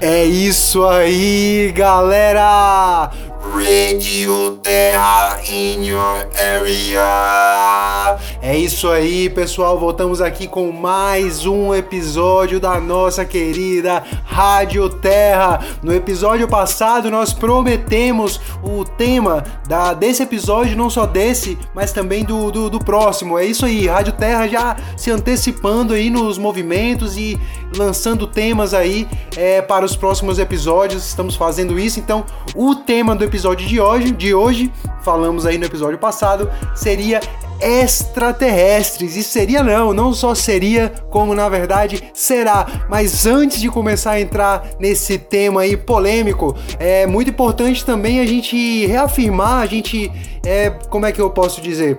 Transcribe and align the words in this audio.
É 0.00 0.24
isso 0.24 0.86
aí, 0.86 1.70
galera! 1.72 3.10
Radio 3.42 4.58
Terra 4.62 5.40
in 5.48 5.86
your 5.86 6.28
area. 6.38 8.18
É 8.42 8.56
isso 8.56 8.88
aí, 8.90 9.30
pessoal. 9.30 9.78
Voltamos 9.78 10.20
aqui 10.20 10.46
com 10.46 10.70
mais 10.70 11.46
um 11.46 11.74
episódio 11.74 12.60
da 12.60 12.78
nossa 12.78 13.24
querida 13.24 14.04
Rádio 14.24 14.90
Terra. 14.90 15.64
No 15.82 15.94
episódio 15.94 16.46
passado, 16.46 17.10
nós 17.10 17.32
prometemos 17.32 18.38
o 18.62 18.84
tema 18.84 19.42
da, 19.66 19.94
desse 19.94 20.22
episódio, 20.22 20.76
não 20.76 20.90
só 20.90 21.06
desse, 21.06 21.58
mas 21.74 21.92
também 21.92 22.24
do, 22.24 22.50
do, 22.50 22.68
do 22.68 22.78
próximo. 22.78 23.38
É 23.38 23.44
isso 23.46 23.64
aí, 23.64 23.86
Rádio 23.86 24.12
Terra 24.12 24.46
já 24.48 24.76
se 24.98 25.10
antecipando 25.10 25.94
aí 25.94 26.10
nos 26.10 26.36
movimentos 26.36 27.16
e 27.16 27.40
lançando 27.74 28.26
temas 28.26 28.74
aí 28.74 29.08
é, 29.36 29.62
para 29.62 29.84
os 29.84 29.96
próximos 29.96 30.38
episódios. 30.38 31.06
Estamos 31.06 31.36
fazendo 31.36 31.78
isso. 31.78 31.98
Então, 32.00 32.24
o 32.54 32.74
tema 32.74 33.16
do 33.16 33.29
episódio 33.30 33.66
de 33.66 33.80
hoje, 33.80 34.10
de 34.10 34.34
hoje, 34.34 34.72
falamos 35.02 35.46
aí 35.46 35.56
no 35.56 35.64
episódio 35.64 35.96
passado, 35.96 36.50
seria 36.74 37.20
extraterrestres. 37.60 39.14
E 39.14 39.22
seria 39.22 39.62
não, 39.62 39.92
não 39.92 40.12
só 40.12 40.34
seria, 40.34 40.92
como 41.10 41.32
na 41.32 41.48
verdade 41.48 42.02
será. 42.12 42.66
Mas 42.88 43.26
antes 43.26 43.60
de 43.60 43.68
começar 43.68 44.12
a 44.12 44.20
entrar 44.20 44.68
nesse 44.80 45.16
tema 45.16 45.60
aí 45.60 45.76
polêmico, 45.76 46.56
é 46.78 47.06
muito 47.06 47.30
importante 47.30 47.84
também 47.84 48.18
a 48.18 48.26
gente 48.26 48.84
reafirmar, 48.86 49.62
a 49.62 49.66
gente, 49.66 50.10
é, 50.44 50.70
como 50.88 51.06
é 51.06 51.12
que 51.12 51.20
eu 51.20 51.30
posso 51.30 51.60
dizer? 51.60 51.98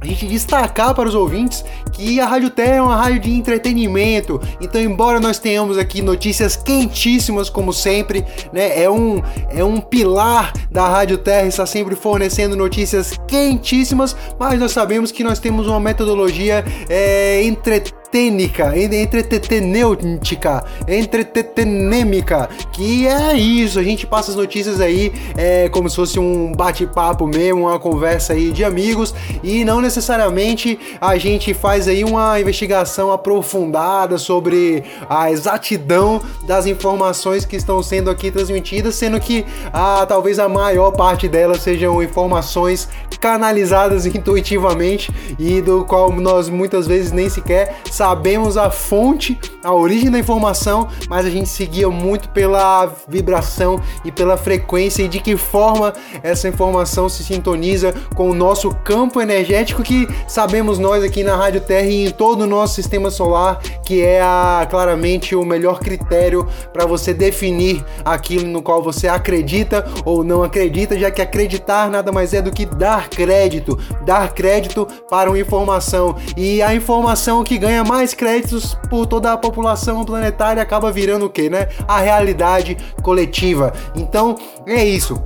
A 0.00 0.06
gente 0.06 0.26
destacar 0.26 0.94
para 0.94 1.08
os 1.08 1.14
ouvintes 1.14 1.64
que 1.92 2.20
a 2.20 2.26
Rádio 2.26 2.50
Terra 2.50 2.76
é 2.76 2.82
uma 2.82 2.96
rádio 2.96 3.20
de 3.20 3.32
entretenimento. 3.32 4.40
Então, 4.60 4.80
embora 4.80 5.18
nós 5.18 5.38
tenhamos 5.38 5.76
aqui 5.76 6.00
notícias 6.00 6.56
quentíssimas, 6.56 7.50
como 7.50 7.72
sempre, 7.72 8.24
né? 8.52 8.80
É 8.80 8.88
um, 8.88 9.20
é 9.50 9.64
um 9.64 9.80
pilar 9.80 10.52
da 10.70 10.88
Rádio 10.88 11.18
Terra, 11.18 11.46
está 11.46 11.66
sempre 11.66 11.96
fornecendo 11.96 12.56
notícias 12.56 13.18
quentíssimas, 13.26 14.16
mas 14.38 14.60
nós 14.60 14.72
sabemos 14.72 15.10
que 15.10 15.24
nós 15.24 15.38
temos 15.38 15.66
uma 15.66 15.80
metodologia 15.80 16.64
é, 16.88 17.42
entretenimento 17.42 17.97
entretênica, 18.08 18.72
entretenêutica, 18.74 20.64
entretenêmica, 20.88 22.48
que 22.72 23.06
é 23.06 23.34
isso, 23.34 23.78
a 23.78 23.82
gente 23.82 24.06
passa 24.06 24.30
as 24.30 24.36
notícias 24.36 24.80
aí 24.80 25.12
é, 25.36 25.68
como 25.68 25.90
se 25.90 25.96
fosse 25.96 26.18
um 26.18 26.52
bate-papo 26.52 27.26
mesmo, 27.26 27.62
uma 27.62 27.78
conversa 27.78 28.32
aí 28.32 28.50
de 28.50 28.64
amigos 28.64 29.14
e 29.42 29.62
não 29.64 29.80
necessariamente 29.82 30.78
a 31.00 31.18
gente 31.18 31.52
faz 31.52 31.86
aí 31.86 32.02
uma 32.02 32.40
investigação 32.40 33.12
aprofundada 33.12 34.16
sobre 34.16 34.84
a 35.08 35.30
exatidão 35.30 36.22
das 36.44 36.66
informações 36.66 37.44
que 37.44 37.56
estão 37.56 37.82
sendo 37.82 38.10
aqui 38.10 38.30
transmitidas, 38.30 38.94
sendo 38.94 39.20
que 39.20 39.44
a, 39.72 40.06
talvez 40.06 40.38
a 40.38 40.48
maior 40.48 40.92
parte 40.92 41.28
delas 41.28 41.60
sejam 41.62 42.02
informações 42.02 42.88
canalizadas 43.20 44.06
intuitivamente 44.16 45.12
e 45.38 45.60
do 45.60 45.84
qual 45.84 46.10
nós 46.12 46.48
muitas 46.48 46.86
vezes 46.86 47.12
nem 47.12 47.28
sequer 47.28 47.76
sabemos 47.98 48.56
a 48.56 48.70
fonte, 48.70 49.36
a 49.64 49.74
origem 49.74 50.08
da 50.08 50.20
informação, 50.20 50.86
mas 51.08 51.26
a 51.26 51.30
gente 51.30 51.48
seguia 51.48 51.90
muito 51.90 52.28
pela 52.28 52.86
vibração 53.08 53.80
e 54.04 54.12
pela 54.12 54.36
frequência 54.36 55.02
e 55.02 55.08
de 55.08 55.18
que 55.18 55.36
forma 55.36 55.92
essa 56.22 56.46
informação 56.46 57.08
se 57.08 57.24
sintoniza 57.24 57.92
com 58.14 58.30
o 58.30 58.34
nosso 58.34 58.70
campo 58.84 59.20
energético 59.20 59.82
que 59.82 60.06
sabemos 60.28 60.78
nós 60.78 61.02
aqui 61.02 61.24
na 61.24 61.34
Rádio 61.34 61.60
Terra 61.60 61.88
e 61.88 62.06
em 62.06 62.10
todo 62.12 62.42
o 62.42 62.46
nosso 62.46 62.76
sistema 62.76 63.10
solar, 63.10 63.58
que 63.84 64.00
é 64.00 64.22
a, 64.22 64.64
claramente 64.70 65.34
o 65.34 65.44
melhor 65.44 65.80
critério 65.80 66.46
para 66.72 66.86
você 66.86 67.12
definir 67.12 67.84
aquilo 68.04 68.46
no 68.46 68.62
qual 68.62 68.80
você 68.80 69.08
acredita 69.08 69.84
ou 70.04 70.22
não 70.22 70.44
acredita, 70.44 70.96
já 70.96 71.10
que 71.10 71.20
acreditar 71.20 71.90
nada 71.90 72.12
mais 72.12 72.32
é 72.32 72.40
do 72.40 72.52
que 72.52 72.64
dar 72.64 73.08
crédito, 73.08 73.76
dar 74.04 74.32
crédito 74.32 74.86
para 75.10 75.28
uma 75.28 75.38
informação. 75.38 76.14
E 76.36 76.62
a 76.62 76.72
informação 76.72 77.42
que 77.42 77.58
ganha 77.58 77.87
mais 77.88 78.12
créditos 78.12 78.76
por 78.90 79.06
toda 79.06 79.32
a 79.32 79.36
população 79.36 80.04
planetária 80.04 80.62
acaba 80.62 80.92
virando 80.92 81.24
o 81.24 81.30
que, 81.30 81.48
né? 81.48 81.68
A 81.88 81.98
realidade 81.98 82.76
coletiva. 83.02 83.72
Então, 83.96 84.36
é 84.66 84.84
isso 84.84 85.20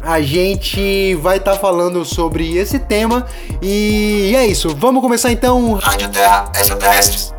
a 0.00 0.20
gente 0.20 1.14
vai 1.16 1.38
estar 1.38 1.54
tá 1.54 1.58
falando 1.58 2.04
sobre 2.04 2.56
esse 2.56 2.78
tema 2.78 3.26
e 3.60 4.32
é 4.36 4.46
isso. 4.46 4.74
Vamos 4.76 5.02
começar 5.02 5.32
então. 5.32 5.74
Rádio 5.74 6.08
Terra 6.10 6.50
Extraterrestres. 6.54 7.37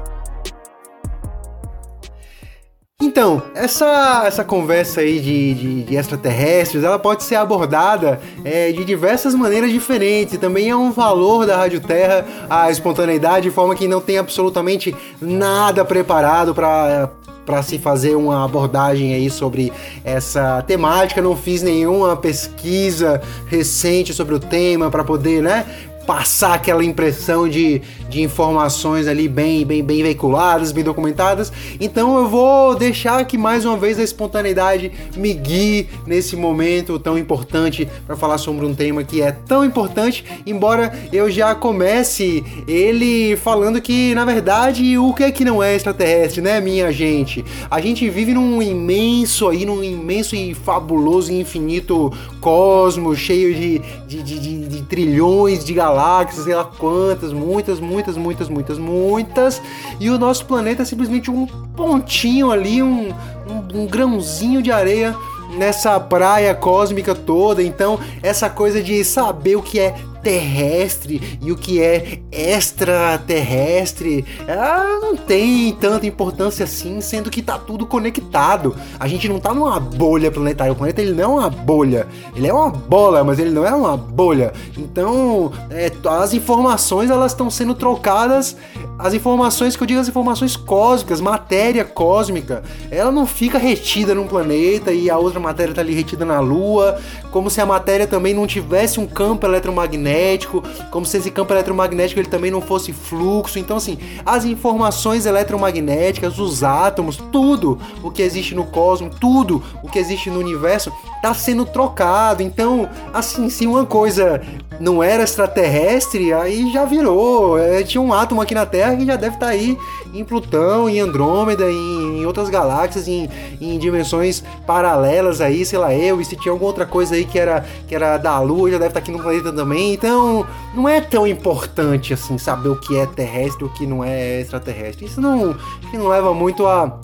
Então, 3.02 3.42
essa, 3.56 4.24
essa 4.26 4.44
conversa 4.44 5.00
aí 5.00 5.22
de, 5.22 5.54
de, 5.54 5.84
de 5.84 5.96
extraterrestres, 5.96 6.84
ela 6.84 7.00
pode 7.00 7.24
ser 7.24 7.36
abordada 7.36 8.20
é, 8.44 8.74
de 8.74 8.84
diversas 8.84 9.34
maneiras 9.34 9.72
diferentes. 9.72 10.38
Também 10.38 10.70
é 10.70 10.76
um 10.76 10.92
valor 10.92 11.46
da 11.46 11.56
Rádio 11.56 11.80
Terra 11.80 12.26
a 12.50 12.70
espontaneidade, 12.70 13.44
de 13.48 13.56
forma 13.56 13.74
que 13.74 13.88
não 13.88 14.02
tem 14.02 14.18
absolutamente 14.18 14.94
nada 15.22 15.86
preparado 15.86 16.54
para 16.54 17.10
para 17.46 17.64
se 17.64 17.80
fazer 17.80 18.16
uma 18.16 18.46
abordagem 18.46 19.12
aí 19.12 19.28
sobre 19.28 19.74
essa 20.04 20.62
temática. 20.62 21.20
Não 21.20 21.36
fiz 21.36 21.64
nenhuma 21.64 22.16
pesquisa 22.16 23.20
recente 23.48 24.14
sobre 24.14 24.36
o 24.36 24.40
tema 24.40 24.92
para 24.92 25.04
poder, 25.04 25.42
né, 25.42 25.66
passar 26.09 26.56
aquela 26.56 26.84
impressão 26.84 27.47
de, 27.47 27.84
de 28.09 28.24
informações 28.24 29.08
ali 29.08 29.28
bem, 29.28 29.64
bem, 29.64 29.84
bem 29.84 30.02
veiculadas, 30.02 30.72
bem 30.72 30.84
documentadas. 30.84 31.53
Então 31.80 32.18
eu 32.18 32.28
vou 32.28 32.74
deixar 32.74 33.24
que 33.25 33.38
mais 33.38 33.64
uma 33.64 33.78
vez 33.78 34.00
a 34.00 34.03
espontaneidade 34.03 34.92
me 35.16 35.31
guie 35.36 35.88
nesse 36.08 36.36
momento 36.36 36.98
tão 36.98 37.16
importante 37.16 37.88
para 38.08 38.16
falar 38.16 38.40
sobre 38.40 38.66
um 38.66 38.74
tema 38.74 39.03
que 39.03 39.22
é 39.22 39.31
tão 39.31 39.64
importante, 39.64 40.25
embora 40.48 40.92
eu 41.14 41.30
já 41.30 41.53
comece 41.53 42.44
ele 42.68 43.38
falando 43.38 43.80
que 43.80 44.16
na 44.16 44.25
verdade 44.25 44.98
o 44.98 45.14
que 45.14 45.25
é 45.25 45.31
que 45.31 45.46
não 45.46 45.62
é 45.62 45.75
extraterrestre, 45.75 46.42
né, 46.42 46.59
minha 46.59 46.92
gente? 46.92 47.46
A 47.69 47.80
gente 47.80 48.09
vive 48.09 48.34
num 48.34 48.64
imenso 48.64 49.48
aí, 49.48 49.64
num 49.64 49.84
imenso 49.84 50.36
e 50.36 50.56
fabuloso 50.56 51.31
e 51.31 51.40
infinito 51.40 52.12
cosmos 52.42 53.19
cheio 53.19 53.53
de, 53.53 53.78
de, 54.08 54.24
de, 54.24 54.40
de, 54.40 54.68
de 54.68 54.81
trilhões 54.81 55.64
de 55.64 55.72
galáxias 55.72 55.99
galáxias, 56.00 56.46
sei 56.46 56.56
lá 56.56 56.64
quantas, 56.64 57.34
muitas, 57.34 57.80
muitas, 57.80 58.16
muitas, 58.16 58.48
muitas, 58.48 58.78
muitas. 58.78 59.62
E 60.00 60.10
o 60.10 60.18
nosso 60.18 60.46
planeta 60.46 60.84
é 60.84 60.86
simplesmente 60.86 61.30
um 61.30 61.46
pontinho 61.46 62.52
ali, 62.52 62.82
um, 62.82 63.10
um, 63.48 63.82
um 63.82 63.86
grãozinho 63.86 64.62
de 64.62 64.72
areia 64.72 65.16
nessa 65.58 66.00
praia 66.00 66.56
cósmica 66.56 67.14
toda. 67.14 67.62
Então, 67.62 68.00
essa 68.24 68.50
coisa 68.50 68.82
de 68.82 69.04
saber 69.04 69.58
o 69.58 69.62
que 69.62 69.80
é 69.80 69.96
terrestre 70.22 71.40
e 71.41 71.52
o 71.52 71.56
que 71.56 71.81
é 71.81 72.19
extraterrestre 72.31 74.25
ah, 74.47 75.00
não 75.02 75.16
tem 75.16 75.72
tanta 75.74 76.06
importância 76.06 76.63
assim, 76.63 77.02
sendo 77.02 77.30
que 77.30 77.41
tá 77.41 77.57
tudo 77.57 77.85
conectado. 77.85 78.75
A 79.00 79.07
gente 79.07 79.28
não 79.30 79.40
tá 79.40 79.53
numa 79.53 79.80
bolha 79.80 80.31
planetária. 80.31 80.74
O 80.74 80.75
planeta 80.75 81.02
ele 81.02 81.13
não 81.13 81.24
é 81.24 81.28
uma 81.28 81.50
bolha, 81.50 82.07
ele 82.35 82.47
é 82.47 82.53
uma 82.53 82.69
bola, 82.69 83.24
mas 83.24 83.40
ele 83.40 83.52
não 83.52 83.66
é 83.66 83.74
uma 83.74 83.96
bolha. 83.96 84.53
Então, 84.78 85.52
é, 85.69 85.91
as 86.09 86.34
informações 86.34 87.09
elas 87.09 87.31
estão 87.31 87.50
sendo 87.50 87.74
trocadas. 87.74 88.56
As 88.97 89.13
informações 89.13 89.78
que 89.78 89.84
eu 89.84 89.88
digo, 89.88 90.00
as 90.01 90.09
informações 90.09 90.57
cósmicas, 90.57 91.22
matéria 91.22 91.86
cósmica, 91.86 92.63
ela 92.91 93.12
não 93.12 93.25
fica 93.25 93.57
retida 93.57 94.13
num 94.13 94.28
planeta 94.28 94.91
e 94.91 95.09
a 95.09 95.18
outra 95.18 95.40
matéria 95.40 95.74
tá 95.74 95.80
ali 95.80 95.94
retida 95.94 96.25
na 96.25 96.41
Lua, 96.41 97.00
como 97.31 97.50
se 97.50 97.62
a 97.62 97.66
matéria 97.66 98.06
também 98.06 98.34
não 98.34 98.46
tivesse 98.46 99.00
um 99.00 99.07
campo 99.07 99.46
eletromagnético 99.46 100.09
eletromagnético, 100.09 100.64
como 100.92 101.06
se 101.06 101.18
esse 101.18 101.31
campo 101.31 101.53
eletromagnético 101.53 102.20
ele 102.20 102.28
também 102.28 102.52
não 102.52 102.62
fosse 102.62 102.92
fluxo. 102.92 103.59
Então, 103.59 103.78
assim, 103.78 103.97
as 104.25 104.46
informações 104.46 105.25
eletromagnéticas, 105.25 106.39
os 106.39 106.63
átomos, 106.63 107.18
tudo 107.31 107.80
o 108.04 108.12
que 108.12 108.22
existe 108.22 108.56
no 108.56 108.66
cosmos, 108.66 109.16
tudo 109.19 109.63
o 109.84 109.89
que 109.89 110.00
existe 110.00 110.30
no 110.30 110.39
universo 110.39 110.92
está 111.16 111.34
sendo 111.34 111.66
trocado. 111.66 112.42
Então, 112.42 112.89
assim, 113.13 113.50
se 113.50 113.68
uma 113.68 113.86
coisa 113.86 114.42
não 114.80 115.04
era 115.04 115.24
extraterrestre, 115.24 116.34
aí 116.34 116.72
já 116.72 116.86
virou. 116.86 117.57
É, 117.57 117.84
tinha 117.84 118.01
um 118.01 118.13
átomo 118.13 118.42
aqui 118.42 118.56
na 118.56 118.66
Terra 118.66 118.95
que 118.95 119.06
já 119.06 119.16
deve 119.16 119.36
estar 119.36 119.48
tá 119.48 119.51
aí 119.51 119.78
em 120.13 120.24
Plutão, 120.24 120.89
em 120.89 121.00
Andrômeda, 121.00 121.69
em, 121.69 122.22
em 122.22 122.25
outras 122.25 122.50
galáxias, 122.50 123.07
em, 123.07 123.30
em, 123.60 123.78
dimensões 123.78 124.44
paralelas 124.66 125.42
aí, 125.42 125.66
sei 125.66 125.78
lá 125.78 125.94
eu, 125.94 126.19
e 126.19 126.25
se 126.25 126.36
tinha 126.36 126.51
alguma 126.51 126.69
outra 126.69 126.86
coisa 126.86 127.16
aí 127.16 127.25
que 127.25 127.38
era, 127.38 127.63
que 127.88 127.94
era 127.94 128.18
da 128.18 128.39
Lua, 128.39 128.72
já 128.72 128.78
deve 128.78 128.89
estar 128.89 129.00
tá 129.00 129.04
aqui 129.04 129.12
no 129.12 129.22
planeta 129.22 129.51
também. 129.51 129.98
Então, 130.00 130.48
não 130.74 130.88
é 130.88 131.01
tão 131.01 131.28
importante 131.28 132.13
assim 132.13 132.38
saber 132.38 132.69
o 132.69 132.75
que 132.78 132.98
é 132.98 133.06
terrestre 133.06 133.66
e 133.66 133.68
o 133.68 133.69
que 133.69 133.86
não 133.86 134.01
é 134.01 134.40
extraterrestre. 134.40 135.06
Isso 135.06 135.19
não, 135.19 135.57
não 135.92 136.07
leva 136.07 136.34
muito 136.34 136.66
a 136.66 136.98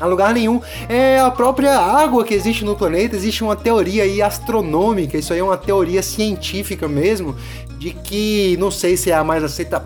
a 0.00 0.06
lugar 0.06 0.32
nenhum. 0.32 0.60
É 0.88 1.18
a 1.18 1.30
própria 1.30 1.76
água 1.76 2.24
que 2.24 2.32
existe 2.32 2.64
no 2.64 2.76
planeta. 2.76 3.16
Existe 3.16 3.42
uma 3.42 3.56
teoria 3.56 4.04
aí 4.04 4.22
astronômica, 4.22 5.18
isso 5.18 5.32
aí 5.32 5.40
é 5.40 5.42
uma 5.42 5.56
teoria 5.56 6.02
científica 6.02 6.86
mesmo, 6.86 7.34
de 7.78 7.90
que 7.90 8.56
não 8.58 8.70
sei 8.70 8.96
se 8.96 9.10
é 9.10 9.14
a 9.14 9.24
mais 9.24 9.42
aceita, 9.42 9.84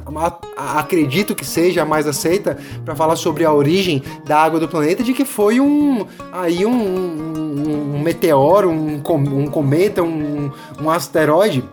acredito 0.57 1.35
que 1.35 1.45
seja 1.45 1.83
a 1.83 1.85
mais 1.87 2.07
aceita 2.07 2.59
para 2.85 2.95
falar 2.95 3.17
sobre 3.17 3.45
a 3.45 3.53
origem 3.53 4.03
da 4.25 4.39
água 4.39 4.61
do 4.61 4.69
planeta, 4.69 5.03
de 5.03 5.13
que 5.13 5.25
foi 5.25 5.61
um 5.61 6.07
aí 6.33 6.65
um, 6.65 6.73
um, 6.73 7.97
um 7.97 8.01
meteoro, 8.01 8.71
um, 8.71 8.97
um 8.97 9.47
cometa, 9.47 10.03
um, 10.03 10.51
asteroide 10.91 11.65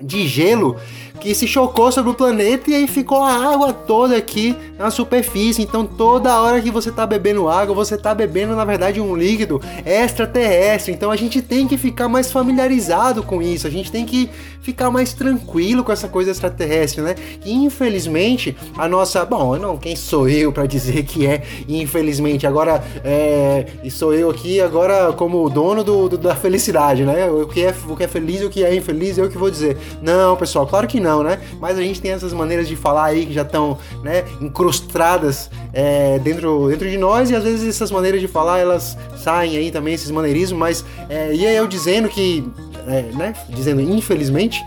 de 0.00 0.26
gelo 0.26 0.76
que 1.20 1.34
se 1.34 1.46
chocou 1.46 1.92
sobre 1.92 2.10
o 2.10 2.14
planeta 2.14 2.70
e 2.70 2.74
aí 2.74 2.88
ficou 2.88 3.22
a 3.22 3.32
água 3.32 3.72
toda 3.72 4.16
aqui 4.16 4.56
na 4.78 4.90
superfície. 4.90 5.62
Então 5.62 5.84
toda 5.84 6.40
hora 6.40 6.60
que 6.60 6.70
você 6.70 6.88
está 6.88 7.06
bebendo 7.06 7.48
água, 7.48 7.74
você 7.74 7.94
está 7.94 8.14
bebendo 8.14 8.56
na 8.56 8.64
verdade 8.64 9.00
um 9.00 9.14
líquido 9.14 9.60
extraterrestre. 9.84 10.92
Então 10.92 11.10
a 11.10 11.16
gente 11.16 11.42
tem 11.42 11.68
que 11.68 11.76
ficar 11.76 12.08
mais 12.08 12.32
familiarizado 12.32 13.22
com 13.22 13.42
isso. 13.42 13.66
A 13.66 13.70
gente 13.70 13.92
tem 13.92 14.06
que 14.06 14.30
ficar 14.60 14.90
mais 14.90 15.12
tranquilo 15.12 15.84
com 15.84 15.92
essa 15.92 16.08
coisa 16.08 16.30
extraterrestre, 16.30 17.02
né? 17.02 17.14
E 17.44 17.52
infelizmente 17.52 18.56
a 18.76 18.88
nossa, 18.88 19.24
bom, 19.24 19.56
não, 19.56 19.76
quem 19.76 19.94
sou 19.94 20.28
eu 20.28 20.52
para 20.52 20.66
dizer 20.66 21.04
que 21.04 21.26
é 21.26 21.42
infelizmente 21.68 22.46
agora 22.46 22.82
é, 23.04 23.66
e 23.84 23.90
sou 23.90 24.12
eu 24.12 24.30
aqui 24.30 24.60
agora 24.60 25.12
como 25.12 25.48
dono 25.48 25.84
do, 25.84 26.08
do, 26.08 26.18
da 26.18 26.34
felicidade, 26.34 27.04
né? 27.04 27.30
O 27.30 27.46
que 27.46 27.62
é 27.62 27.74
o 27.88 27.96
que 27.96 28.04
é 28.04 28.08
feliz 28.08 28.40
e 28.40 28.44
o 28.44 28.50
que 28.50 28.64
é 28.64 28.74
infeliz 28.74 29.16
eu 29.16 29.28
que 29.30 29.38
vou 29.38 29.50
dizer. 29.50 29.76
Não, 30.02 30.36
pessoal, 30.36 30.66
claro 30.66 30.86
que 30.86 30.98
não 30.98 31.20
né? 31.22 31.40
Mas 31.60 31.78
a 31.78 31.82
gente 31.82 32.00
tem 32.00 32.12
essas 32.12 32.32
maneiras 32.32 32.68
de 32.68 32.76
falar 32.76 33.06
aí 33.06 33.26
que 33.26 33.32
já 33.32 33.42
estão, 33.42 33.78
né, 34.02 34.24
incrustadas 34.40 35.50
é, 35.72 36.18
dentro, 36.18 36.68
dentro 36.68 36.88
de 36.88 36.96
nós 36.96 37.30
e 37.30 37.36
às 37.36 37.44
vezes 37.44 37.68
essas 37.68 37.90
maneiras 37.90 38.20
de 38.20 38.28
falar 38.28 38.58
elas 38.58 38.96
saem 39.16 39.56
aí 39.56 39.70
também, 39.70 39.94
esses 39.94 40.10
maneirismos, 40.10 40.58
mas 40.58 40.84
é, 41.08 41.34
e 41.34 41.44
eu 41.44 41.66
dizendo 41.66 42.08
que, 42.08 42.44
é, 42.90 43.02
né, 43.02 43.34
dizendo 43.48 43.80
infelizmente, 43.80 44.64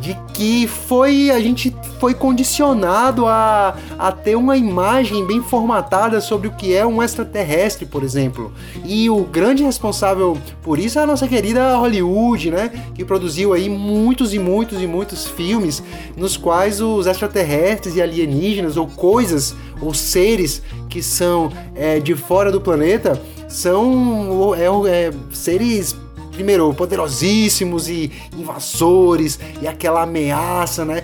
de 0.00 0.16
que 0.32 0.66
foi 0.66 1.30
a 1.30 1.40
gente 1.40 1.74
foi 1.98 2.14
condicionado 2.14 3.26
a, 3.26 3.76
a 3.98 4.12
ter 4.12 4.36
uma 4.36 4.56
imagem 4.56 5.26
bem 5.26 5.42
formatada 5.42 6.20
sobre 6.20 6.46
o 6.46 6.52
que 6.52 6.74
é 6.74 6.86
um 6.86 7.02
extraterrestre, 7.02 7.84
por 7.84 8.04
exemplo. 8.04 8.52
E 8.84 9.10
o 9.10 9.24
grande 9.24 9.64
responsável 9.64 10.38
por 10.62 10.78
isso 10.78 10.98
é 10.98 11.02
a 11.02 11.06
nossa 11.06 11.26
querida 11.26 11.76
Hollywood, 11.76 12.50
né? 12.50 12.70
Que 12.94 13.04
produziu 13.04 13.52
aí 13.52 13.68
muitos 13.68 14.32
e 14.32 14.38
muitos 14.38 14.80
e 14.80 14.86
muitos 14.86 15.26
filmes 15.26 15.82
nos 16.16 16.36
quais 16.36 16.80
os 16.80 17.06
extraterrestres 17.06 17.96
e 17.96 18.02
alienígenas 18.02 18.76
ou 18.76 18.86
coisas 18.86 19.54
ou 19.80 19.92
seres 19.92 20.62
que 20.88 21.02
são 21.02 21.50
é, 21.74 21.98
de 21.98 22.14
fora 22.14 22.52
do 22.52 22.60
planeta 22.60 23.20
são 23.48 24.54
é, 24.54 24.66
é, 24.90 25.10
seres 25.32 25.96
primeiro, 26.38 26.72
poderosíssimos 26.72 27.88
e 27.88 28.12
invasores 28.36 29.40
e 29.60 29.66
aquela 29.66 30.02
ameaça, 30.02 30.84
né? 30.84 31.02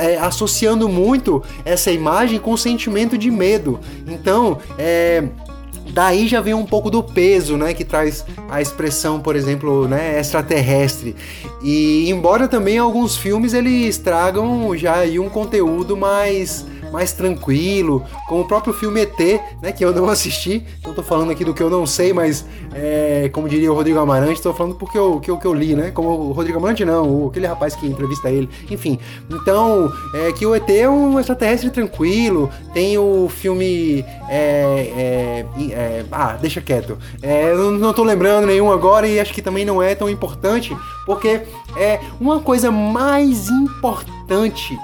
É, 0.00 0.16
associando 0.18 0.88
muito 0.88 1.42
essa 1.64 1.90
imagem 1.90 2.38
com 2.38 2.52
o 2.52 2.56
sentimento 2.56 3.18
de 3.18 3.30
medo. 3.30 3.80
Então, 4.06 4.58
é, 4.78 5.24
daí 5.92 6.28
já 6.28 6.40
vem 6.40 6.54
um 6.54 6.64
pouco 6.64 6.88
do 6.88 7.02
peso, 7.02 7.56
né, 7.56 7.74
que 7.74 7.84
traz 7.84 8.24
a 8.48 8.62
expressão, 8.62 9.18
por 9.18 9.34
exemplo, 9.34 9.88
né, 9.88 10.18
extraterrestre. 10.20 11.16
E 11.60 12.08
embora 12.08 12.46
também 12.46 12.78
alguns 12.78 13.16
filmes 13.16 13.52
eles 13.52 13.98
tragam 13.98 14.76
já 14.76 14.98
um 15.20 15.28
conteúdo 15.28 15.96
mais 15.96 16.64
mais 16.94 17.12
tranquilo, 17.12 18.04
como 18.28 18.42
o 18.42 18.44
próprio 18.44 18.72
filme 18.72 19.00
ET, 19.00 19.18
né, 19.60 19.72
que 19.72 19.84
eu 19.84 19.92
não 19.92 20.08
assisti, 20.08 20.64
então 20.78 20.94
tô 20.94 21.02
falando 21.02 21.32
aqui 21.32 21.44
do 21.44 21.52
que 21.52 21.60
eu 21.60 21.68
não 21.68 21.84
sei, 21.84 22.12
mas 22.12 22.46
é, 22.72 23.28
como 23.32 23.48
diria 23.48 23.72
o 23.72 23.74
Rodrigo 23.74 23.98
Amarante, 23.98 24.40
tô 24.40 24.54
falando 24.54 24.76
porque 24.76 24.96
eu, 24.96 25.18
que, 25.18 25.36
que 25.36 25.44
eu 25.44 25.52
li, 25.52 25.74
né, 25.74 25.90
como 25.90 26.08
o 26.08 26.30
Rodrigo 26.30 26.56
Amarante 26.56 26.84
não, 26.84 27.26
aquele 27.26 27.48
rapaz 27.48 27.74
que 27.74 27.84
entrevista 27.84 28.30
ele, 28.30 28.48
enfim, 28.70 29.00
então, 29.28 29.92
é, 30.14 30.30
que 30.30 30.46
o 30.46 30.54
ET 30.54 30.70
é 30.70 30.88
um 30.88 31.18
extraterrestre 31.18 31.68
tranquilo, 31.68 32.48
tem 32.72 32.96
o 32.96 33.28
filme, 33.28 34.04
é, 34.28 35.44
é, 35.58 35.72
é 35.72 36.04
ah, 36.12 36.38
deixa 36.40 36.60
quieto, 36.60 36.96
é, 37.20 37.52
não, 37.56 37.92
tô 37.92 38.04
lembrando 38.04 38.46
nenhum 38.46 38.70
agora 38.70 39.08
e 39.08 39.18
acho 39.18 39.34
que 39.34 39.42
também 39.42 39.64
não 39.64 39.82
é 39.82 39.96
tão 39.96 40.08
importante, 40.08 40.76
porque 41.04 41.42
é 41.76 41.98
uma 42.20 42.38
coisa 42.38 42.70
mais 42.70 43.48
importante 43.48 44.78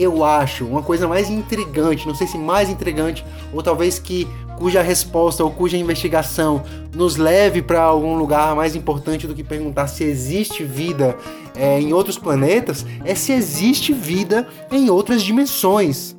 eu 0.00 0.24
acho, 0.24 0.64
uma 0.64 0.82
coisa 0.82 1.06
mais 1.06 1.28
intrigante, 1.28 2.06
não 2.06 2.14
sei 2.14 2.26
se 2.26 2.38
mais 2.38 2.68
intrigante, 2.68 3.24
ou 3.52 3.62
talvez 3.62 3.98
que 3.98 4.26
cuja 4.56 4.82
resposta 4.82 5.42
ou 5.42 5.50
cuja 5.50 5.76
investigação 5.76 6.62
nos 6.94 7.16
leve 7.16 7.62
para 7.62 7.80
algum 7.82 8.14
lugar 8.14 8.54
mais 8.54 8.76
importante 8.76 9.26
do 9.26 9.34
que 9.34 9.42
perguntar 9.42 9.86
se 9.86 10.04
existe 10.04 10.62
vida 10.64 11.16
é, 11.56 11.80
em 11.80 11.92
outros 11.92 12.18
planetas, 12.18 12.84
é 13.04 13.14
se 13.14 13.32
existe 13.32 13.92
vida 13.92 14.46
em 14.70 14.90
outras 14.90 15.22
dimensões. 15.22 16.14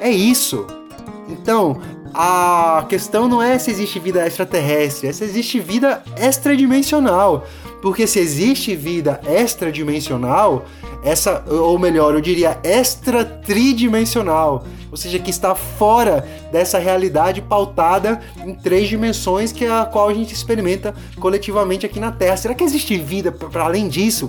É 0.00 0.10
isso. 0.10 0.66
Então, 1.28 1.80
a 2.12 2.84
questão 2.88 3.28
não 3.28 3.42
é 3.42 3.58
se 3.58 3.70
existe 3.70 3.98
vida 3.98 4.26
extraterrestre, 4.26 5.08
é 5.08 5.12
se 5.12 5.22
existe 5.22 5.60
vida 5.60 6.02
extradimensional. 6.16 7.46
Porque 7.80 8.06
se 8.06 8.18
existe 8.18 8.74
vida 8.74 9.20
extradimensional, 9.26 10.64
essa, 11.02 11.44
ou 11.48 11.78
melhor, 11.78 12.14
eu 12.14 12.20
diria 12.20 12.58
extra 12.64 13.24
tridimensional, 13.24 14.64
ou 14.90 14.96
seja, 14.96 15.18
que 15.18 15.30
está 15.30 15.54
fora 15.54 16.26
dessa 16.50 16.78
realidade 16.78 17.40
pautada 17.40 18.20
em 18.44 18.54
três 18.54 18.88
dimensões 18.88 19.52
que 19.52 19.64
é 19.64 19.70
a 19.70 19.84
qual 19.84 20.08
a 20.08 20.14
gente 20.14 20.34
experimenta 20.34 20.94
coletivamente 21.20 21.86
aqui 21.86 22.00
na 22.00 22.10
Terra. 22.10 22.36
Será 22.36 22.54
que 22.54 22.64
existe 22.64 22.96
vida 22.96 23.30
para 23.30 23.64
além 23.64 23.88
disso? 23.88 24.28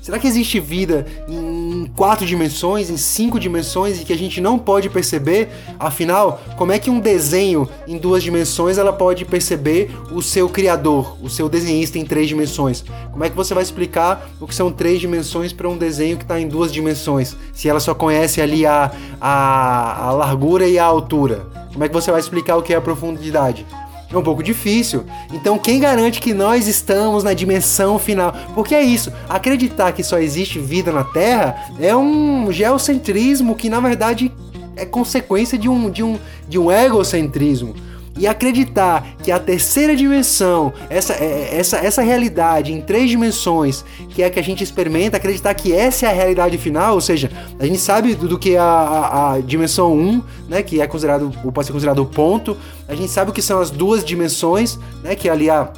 Será 0.00 0.18
que 0.18 0.26
existe 0.26 0.58
vida 0.58 1.06
em 1.28 1.57
quatro 1.96 2.26
dimensões, 2.26 2.90
em 2.90 2.96
cinco 2.96 3.38
dimensões 3.38 4.00
e 4.00 4.04
que 4.04 4.12
a 4.12 4.18
gente 4.18 4.40
não 4.40 4.58
pode 4.58 4.88
perceber? 4.88 5.48
Afinal, 5.78 6.40
como 6.56 6.72
é 6.72 6.78
que 6.78 6.90
um 6.90 7.00
desenho 7.00 7.68
em 7.86 7.98
duas 7.98 8.22
dimensões 8.22 8.78
ela 8.78 8.92
pode 8.92 9.24
perceber 9.24 9.90
o 10.12 10.22
seu 10.22 10.48
criador, 10.48 11.16
o 11.22 11.28
seu 11.28 11.48
desenhista 11.48 11.98
em 11.98 12.04
três 12.04 12.28
dimensões? 12.28 12.84
Como 13.10 13.24
é 13.24 13.30
que 13.30 13.36
você 13.36 13.54
vai 13.54 13.62
explicar 13.62 14.28
o 14.40 14.46
que 14.46 14.54
são 14.54 14.72
três 14.72 15.00
dimensões 15.00 15.52
para 15.52 15.68
um 15.68 15.76
desenho 15.76 16.16
que 16.16 16.24
está 16.24 16.40
em 16.40 16.48
duas 16.48 16.72
dimensões? 16.72 17.36
Se 17.52 17.68
ela 17.68 17.80
só 17.80 17.94
conhece 17.94 18.40
ali 18.40 18.64
a, 18.66 18.92
a, 19.20 20.08
a 20.08 20.12
largura 20.12 20.68
e 20.68 20.78
a 20.78 20.84
altura? 20.84 21.46
Como 21.72 21.84
é 21.84 21.88
que 21.88 21.94
você 21.94 22.10
vai 22.10 22.20
explicar 22.20 22.56
o 22.56 22.62
que 22.62 22.72
é 22.72 22.76
a 22.76 22.80
profundidade? 22.80 23.66
É 24.10 24.16
um 24.16 24.22
pouco 24.22 24.42
difícil. 24.42 25.04
Então, 25.32 25.58
quem 25.58 25.80
garante 25.80 26.20
que 26.20 26.32
nós 26.32 26.66
estamos 26.66 27.22
na 27.22 27.34
dimensão 27.34 27.98
final? 27.98 28.34
Porque 28.54 28.74
é 28.74 28.82
isso, 28.82 29.12
acreditar 29.28 29.92
que 29.92 30.02
só 30.02 30.18
existe 30.18 30.58
vida 30.58 30.90
na 30.90 31.04
Terra 31.04 31.56
é 31.78 31.94
um 31.94 32.50
geocentrismo 32.50 33.54
que 33.54 33.68
na 33.68 33.80
verdade 33.80 34.32
é 34.76 34.86
consequência 34.86 35.58
de 35.58 35.68
um, 35.68 35.90
de 35.90 36.02
um, 36.02 36.18
de 36.48 36.58
um 36.58 36.70
egocentrismo 36.70 37.74
e 38.18 38.26
acreditar 38.26 39.06
que 39.22 39.30
a 39.30 39.38
terceira 39.38 39.94
dimensão, 39.94 40.72
essa, 40.90 41.14
é, 41.14 41.24
é, 41.52 41.58
essa, 41.58 41.76
essa 41.78 42.02
realidade 42.02 42.72
em 42.72 42.80
três 42.80 43.08
dimensões, 43.08 43.84
que 44.10 44.22
é 44.22 44.26
a 44.26 44.30
que 44.30 44.38
a 44.38 44.42
gente 44.42 44.62
experimenta, 44.62 45.16
acreditar 45.16 45.54
que 45.54 45.72
essa 45.72 46.06
é 46.06 46.10
a 46.10 46.12
realidade 46.12 46.58
final, 46.58 46.94
ou 46.94 47.00
seja, 47.00 47.30
a 47.58 47.64
gente 47.64 47.78
sabe 47.78 48.14
do, 48.14 48.38
que 48.38 48.56
a, 48.56 48.62
a, 48.62 49.32
a, 49.34 49.40
dimensão 49.40 49.92
1, 49.92 50.22
né, 50.48 50.62
que 50.62 50.80
é 50.80 50.86
considerado, 50.86 51.30
pode 51.52 51.66
ser 51.66 51.72
considerado 51.72 52.00
o 52.00 52.06
ponto, 52.06 52.56
a 52.88 52.94
gente 52.94 53.10
sabe 53.10 53.30
o 53.30 53.34
que 53.34 53.42
são 53.42 53.60
as 53.60 53.70
duas 53.70 54.04
dimensões, 54.04 54.78
né, 55.02 55.14
que 55.14 55.28
é 55.28 55.32
ali 55.32 55.48
a 55.48 55.72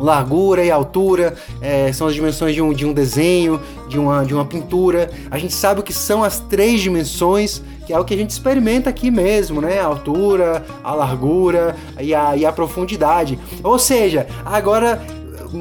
largura 0.00 0.64
e 0.64 0.70
altura, 0.70 1.34
é, 1.60 1.92
são 1.92 2.06
as 2.06 2.14
dimensões 2.14 2.54
de 2.54 2.62
um, 2.62 2.72
de 2.72 2.86
um 2.86 2.92
desenho, 2.92 3.60
de 3.88 3.98
uma, 3.98 4.24
de 4.24 4.34
uma 4.34 4.44
pintura. 4.44 5.10
A 5.30 5.38
gente 5.38 5.52
sabe 5.52 5.80
o 5.80 5.82
que 5.82 5.92
são 5.92 6.24
as 6.24 6.40
três 6.40 6.80
dimensões, 6.80 7.62
que 7.86 7.92
é 7.92 7.98
o 7.98 8.04
que 8.04 8.14
a 8.14 8.16
gente 8.16 8.30
experimenta 8.30 8.88
aqui 8.88 9.10
mesmo, 9.10 9.60
né? 9.60 9.80
A 9.80 9.84
altura, 9.84 10.64
a 10.82 10.94
largura 10.94 11.76
e 12.00 12.14
a, 12.14 12.36
e 12.36 12.46
a 12.46 12.52
profundidade. 12.52 13.38
Ou 13.62 13.78
seja, 13.78 14.26
agora 14.44 15.00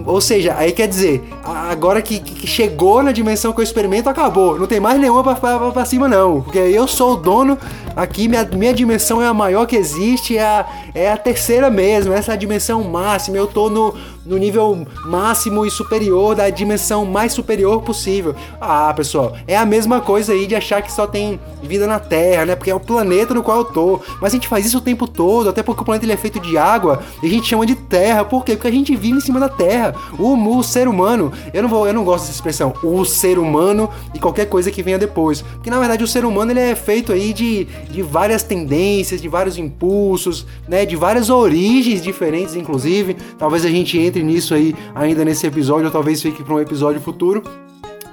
ou 0.05 0.21
seja, 0.21 0.55
aí 0.55 0.71
quer 0.71 0.87
dizer, 0.87 1.23
agora 1.43 2.01
que, 2.01 2.19
que, 2.19 2.45
chegou 2.45 3.01
na 3.01 3.11
dimensão 3.11 3.51
que 3.51 3.59
eu 3.59 3.63
experimento, 3.63 4.07
acabou. 4.07 4.59
Não 4.59 4.67
tem 4.67 4.79
mais 4.79 4.99
nenhuma 4.99 5.23
pra, 5.23 5.35
pra, 5.35 5.71
pra 5.71 5.85
cima, 5.85 6.07
não. 6.07 6.41
Porque 6.41 6.59
eu 6.59 6.87
sou 6.87 7.13
o 7.13 7.15
dono 7.15 7.57
aqui, 7.95 8.27
minha, 8.27 8.43
minha 8.45 8.73
dimensão 8.73 9.21
é 9.21 9.27
a 9.27 9.33
maior 9.33 9.65
que 9.65 9.75
existe, 9.75 10.37
é 10.37 10.43
a, 10.43 10.65
é 10.93 11.11
a 11.11 11.17
terceira 11.17 11.69
mesmo, 11.69 12.13
essa 12.13 12.31
é 12.31 12.33
a 12.35 12.37
dimensão 12.37 12.83
máxima. 12.83 13.37
Eu 13.37 13.47
tô 13.47 13.69
no, 13.69 13.95
no 14.25 14.37
nível 14.37 14.85
máximo 15.05 15.65
e 15.65 15.71
superior 15.71 16.35
da 16.35 16.49
dimensão 16.49 17.05
mais 17.05 17.33
superior 17.33 17.81
possível. 17.81 18.35
Ah, 18.59 18.93
pessoal, 18.93 19.35
é 19.47 19.57
a 19.57 19.65
mesma 19.65 20.01
coisa 20.01 20.33
aí 20.33 20.45
de 20.45 20.55
achar 20.55 20.81
que 20.81 20.91
só 20.91 21.07
tem 21.07 21.39
vida 21.63 21.87
na 21.87 21.99
Terra, 21.99 22.45
né? 22.45 22.55
Porque 22.55 22.71
é 22.71 22.75
o 22.75 22.79
planeta 22.79 23.33
no 23.33 23.43
qual 23.43 23.59
eu 23.59 23.65
tô. 23.65 23.99
Mas 24.21 24.33
a 24.33 24.35
gente 24.35 24.47
faz 24.47 24.65
isso 24.65 24.77
o 24.77 24.81
tempo 24.81 25.07
todo, 25.07 25.49
até 25.49 25.63
porque 25.63 25.81
o 25.81 25.85
planeta 25.85 26.05
ele 26.05 26.13
é 26.13 26.17
feito 26.17 26.39
de 26.39 26.57
água 26.57 27.01
e 27.21 27.27
a 27.27 27.29
gente 27.29 27.47
chama 27.47 27.65
de 27.65 27.75
Terra. 27.75 28.23
Por 28.25 28.43
quê? 28.43 28.53
Porque 28.55 28.67
a 28.67 28.71
gente 28.71 28.95
vive 28.95 29.17
em 29.17 29.21
cima 29.21 29.39
da 29.39 29.49
Terra. 29.49 29.95
O, 30.17 30.35
o 30.57 30.63
ser 30.63 30.87
humano, 30.87 31.31
eu 31.53 31.61
não 31.61 31.69
vou, 31.69 31.87
eu 31.87 31.93
não 31.93 32.03
gosto 32.03 32.25
dessa 32.25 32.33
expressão, 32.33 32.73
o 32.83 33.05
ser 33.05 33.37
humano 33.37 33.89
e 34.13 34.19
qualquer 34.19 34.45
coisa 34.45 34.71
que 34.71 34.83
venha 34.83 34.97
depois. 34.97 35.41
Porque 35.41 35.69
na 35.69 35.79
verdade 35.79 36.03
o 36.03 36.07
ser 36.07 36.25
humano 36.25 36.51
ele 36.51 36.59
é 36.59 36.75
feito 36.75 37.11
aí 37.11 37.33
de, 37.33 37.65
de 37.89 38.01
várias 38.01 38.43
tendências, 38.43 39.21
de 39.21 39.27
vários 39.27 39.57
impulsos, 39.57 40.45
né, 40.67 40.85
de 40.85 40.95
várias 40.95 41.29
origens 41.29 42.01
diferentes, 42.01 42.55
inclusive. 42.55 43.15
Talvez 43.37 43.65
a 43.65 43.69
gente 43.69 43.97
entre 44.09 44.23
nisso 44.23 44.53
aí 44.53 44.75
ainda 44.93 45.23
nesse 45.23 45.47
episódio, 45.47 45.85
ou 45.85 45.91
talvez 45.91 46.21
fique 46.21 46.43
para 46.43 46.53
um 46.53 46.59
episódio 46.59 47.01
futuro. 47.01 47.41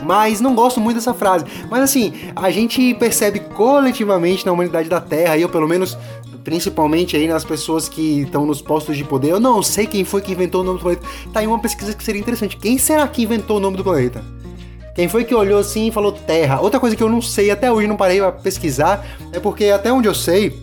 Mas 0.04 0.40
não 0.40 0.54
gosto 0.54 0.78
muito 0.78 0.96
dessa 0.96 1.14
frase. 1.14 1.44
Mas 1.70 1.82
assim, 1.82 2.12
a 2.34 2.50
gente 2.50 2.94
percebe 2.94 3.40
coletivamente 3.40 4.44
na 4.44 4.52
humanidade 4.52 4.88
da 4.88 5.00
Terra, 5.00 5.38
eu 5.38 5.48
pelo 5.48 5.66
menos 5.66 5.96
principalmente 6.44 7.16
aí 7.16 7.26
nas 7.26 7.44
pessoas 7.44 7.88
que 7.88 8.20
estão 8.20 8.46
nos 8.46 8.62
postos 8.62 8.96
de 8.96 9.02
poder. 9.02 9.30
Eu 9.30 9.40
não 9.40 9.62
sei 9.64 9.84
quem 9.84 10.04
foi 10.04 10.20
que 10.20 10.30
inventou 10.30 10.60
o 10.60 10.64
nome 10.64 10.78
do 10.78 10.82
planeta. 10.82 11.04
Tá 11.32 11.40
aí 11.40 11.46
uma 11.46 11.58
pesquisa 11.58 11.92
que 11.92 12.04
seria 12.04 12.20
interessante. 12.20 12.56
Quem 12.56 12.78
será 12.78 13.08
que 13.08 13.22
inventou 13.22 13.56
o 13.56 13.60
nome 13.60 13.76
do 13.76 13.82
planeta? 13.82 14.22
Quem 14.94 15.08
foi 15.08 15.24
que 15.24 15.34
olhou 15.34 15.58
assim 15.58 15.88
e 15.88 15.90
falou 15.90 16.12
Terra? 16.12 16.60
Outra 16.60 16.78
coisa 16.78 16.94
que 16.94 17.02
eu 17.02 17.08
não 17.08 17.20
sei, 17.20 17.50
até 17.50 17.70
hoje 17.70 17.88
não 17.88 17.96
parei 17.96 18.18
pra 18.18 18.30
pesquisar, 18.30 19.04
é 19.32 19.40
porque 19.40 19.66
até 19.66 19.92
onde 19.92 20.06
eu 20.06 20.14
sei, 20.14 20.56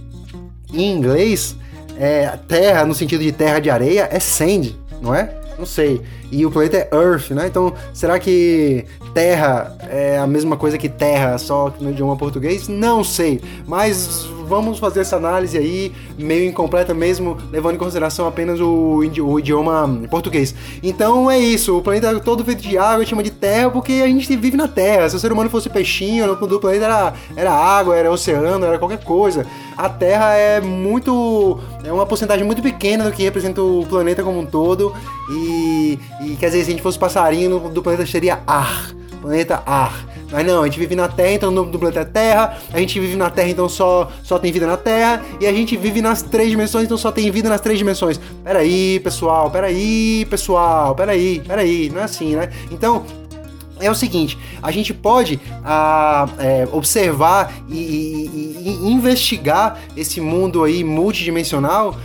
em 0.73 0.91
inglês, 0.91 1.55
é, 1.99 2.39
terra 2.47 2.85
no 2.85 2.95
sentido 2.95 3.21
de 3.21 3.31
terra 3.31 3.59
de 3.59 3.69
areia 3.69 4.07
é 4.11 4.19
sand, 4.19 4.73
não 5.03 5.13
é? 5.13 5.29
Não 5.59 5.65
sei. 5.65 6.01
E 6.33 6.47
o 6.47 6.49
planeta 6.49 6.77
é 6.77 6.89
Earth, 6.91 7.29
né? 7.29 7.45
Então, 7.45 7.71
será 7.93 8.17
que 8.17 8.85
Terra 9.13 9.77
é 9.87 10.17
a 10.17 10.25
mesma 10.25 10.57
coisa 10.57 10.79
que 10.79 10.89
Terra, 10.89 11.37
só 11.37 11.71
no 11.79 11.91
idioma 11.91 12.17
português? 12.17 12.67
Não 12.67 13.03
sei. 13.03 13.39
Mas 13.67 14.25
vamos 14.47 14.79
fazer 14.79 15.01
essa 15.01 15.15
análise 15.15 15.57
aí, 15.57 15.91
meio 16.17 16.49
incompleta 16.49 16.93
mesmo, 16.93 17.37
levando 17.51 17.75
em 17.75 17.77
consideração 17.77 18.27
apenas 18.27 18.59
o, 18.59 19.03
o 19.21 19.39
idioma 19.39 20.01
português. 20.09 20.55
Então 20.81 21.29
é 21.29 21.37
isso, 21.37 21.77
o 21.77 21.81
planeta 21.81 22.07
é 22.07 22.19
todo 22.19 22.43
feito 22.43 22.61
de 22.61 22.77
água, 22.77 23.05
chama 23.05 23.23
de 23.23 23.31
terra, 23.31 23.69
porque 23.69 23.93
a 23.93 24.07
gente 24.07 24.35
vive 24.35 24.57
na 24.57 24.67
terra. 24.67 25.09
Se 25.09 25.15
o 25.15 25.19
ser 25.19 25.31
humano 25.31 25.49
fosse 25.49 25.69
peixinho, 25.69 26.35
do 26.35 26.59
planeta 26.59 26.85
era, 26.85 27.13
era 27.35 27.51
água, 27.51 27.95
era 27.95 28.11
oceano, 28.11 28.65
era 28.65 28.79
qualquer 28.79 29.03
coisa. 29.03 29.45
A 29.77 29.89
terra 29.89 30.35
é 30.35 30.61
muito. 30.61 31.59
é 31.83 31.91
uma 31.91 32.05
porcentagem 32.05 32.45
muito 32.45 32.61
pequena 32.61 33.03
do 33.05 33.11
que 33.11 33.23
representa 33.23 33.61
o 33.61 33.85
planeta 33.87 34.23
como 34.23 34.39
um 34.39 34.45
todo. 34.45 34.93
E, 35.31 35.97
e 36.25 36.35
quer 36.35 36.47
dizer, 36.47 36.63
se 36.63 36.69
a 36.69 36.71
gente 36.71 36.81
fosse 36.81 36.97
passarinho, 36.97 37.59
do 37.69 37.81
planeta 37.81 38.05
seria 38.05 38.39
ar. 38.47 38.91
Planeta 39.21 39.63
ar. 39.65 40.13
Mas 40.31 40.47
não, 40.47 40.63
a 40.63 40.65
gente 40.65 40.79
vive 40.79 40.95
na 40.95 41.07
Terra, 41.07 41.33
então 41.33 41.49
o 41.49 41.51
nome 41.51 41.71
do 41.71 41.77
planeta 41.77 42.01
é 42.01 42.05
Terra. 42.05 42.57
A 42.73 42.79
gente 42.79 42.99
vive 42.99 43.15
na 43.15 43.29
Terra, 43.29 43.49
então 43.49 43.69
só, 43.69 44.11
só 44.23 44.39
tem 44.39 44.51
vida 44.51 44.65
na 44.65 44.75
Terra. 44.75 45.23
E 45.39 45.45
a 45.45 45.53
gente 45.53 45.77
vive 45.77 46.01
nas 46.01 46.23
três 46.23 46.49
dimensões, 46.49 46.85
então 46.85 46.97
só 46.97 47.11
tem 47.11 47.29
vida 47.29 47.47
nas 47.49 47.61
três 47.61 47.77
dimensões. 47.77 48.19
Peraí, 48.43 48.99
pessoal, 48.99 49.51
peraí, 49.51 50.25
pessoal, 50.27 50.95
peraí, 50.95 51.39
peraí. 51.45 51.89
Não 51.89 52.01
é 52.01 52.03
assim, 52.05 52.35
né? 52.35 52.49
Então, 52.71 53.05
é 53.79 53.91
o 53.91 53.95
seguinte: 53.95 54.37
a 54.61 54.71
gente 54.71 54.93
pode 54.93 55.39
ah, 55.63 56.27
é, 56.39 56.67
observar 56.71 57.53
e, 57.69 57.77
e, 57.77 58.79
e, 58.83 58.91
investigar 58.91 59.79
esse 59.95 60.19
mundo 60.21 60.63
aí 60.63 60.83
multidimensional 60.83 61.95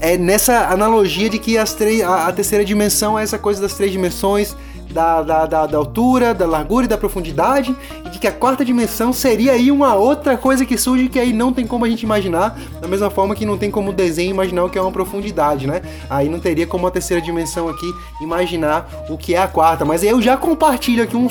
é 0.00 0.16
nessa 0.16 0.68
analogia 0.68 1.28
de 1.28 1.38
que 1.38 1.56
as 1.56 1.74
três, 1.74 2.02
a, 2.02 2.28
a 2.28 2.32
terceira 2.32 2.64
dimensão 2.64 3.18
é 3.18 3.22
essa 3.22 3.38
coisa 3.38 3.60
das 3.60 3.74
três 3.74 3.90
dimensões 3.90 4.54
da, 4.96 5.22
da, 5.22 5.46
da, 5.46 5.66
da, 5.66 5.76
altura, 5.78 6.32
da 6.32 6.46
largura 6.46 6.86
e 6.86 6.88
da 6.88 6.96
profundidade, 6.96 7.76
e 8.04 8.08
de 8.08 8.18
que 8.18 8.26
a 8.26 8.32
quarta 8.32 8.64
dimensão 8.64 9.12
seria 9.12 9.52
aí 9.52 9.70
uma 9.70 9.94
outra 9.94 10.38
coisa 10.38 10.64
que 10.64 10.78
surge 10.78 11.08
que 11.08 11.18
aí 11.18 11.32
não 11.34 11.52
tem 11.52 11.66
como 11.66 11.84
a 11.84 11.88
gente 11.88 12.02
imaginar, 12.02 12.58
da 12.80 12.88
mesma 12.88 13.10
forma 13.10 13.34
que 13.34 13.44
não 13.44 13.58
tem 13.58 13.70
como 13.70 13.90
o 13.90 13.92
desenho 13.92 14.30
imaginar 14.30 14.64
o 14.64 14.70
que 14.70 14.78
é 14.78 14.80
uma 14.80 14.90
profundidade, 14.90 15.66
né? 15.66 15.82
Aí 16.08 16.28
não 16.28 16.40
teria 16.40 16.66
como 16.66 16.86
a 16.86 16.90
terceira 16.90 17.22
dimensão 17.22 17.68
aqui 17.68 17.86
imaginar 18.22 18.88
o 19.10 19.18
que 19.18 19.34
é 19.34 19.38
a 19.38 19.48
quarta, 19.48 19.84
mas 19.84 20.02
eu 20.02 20.20
já 20.22 20.36
compartilho 20.36 21.02
aqui 21.02 21.16
um. 21.16 21.28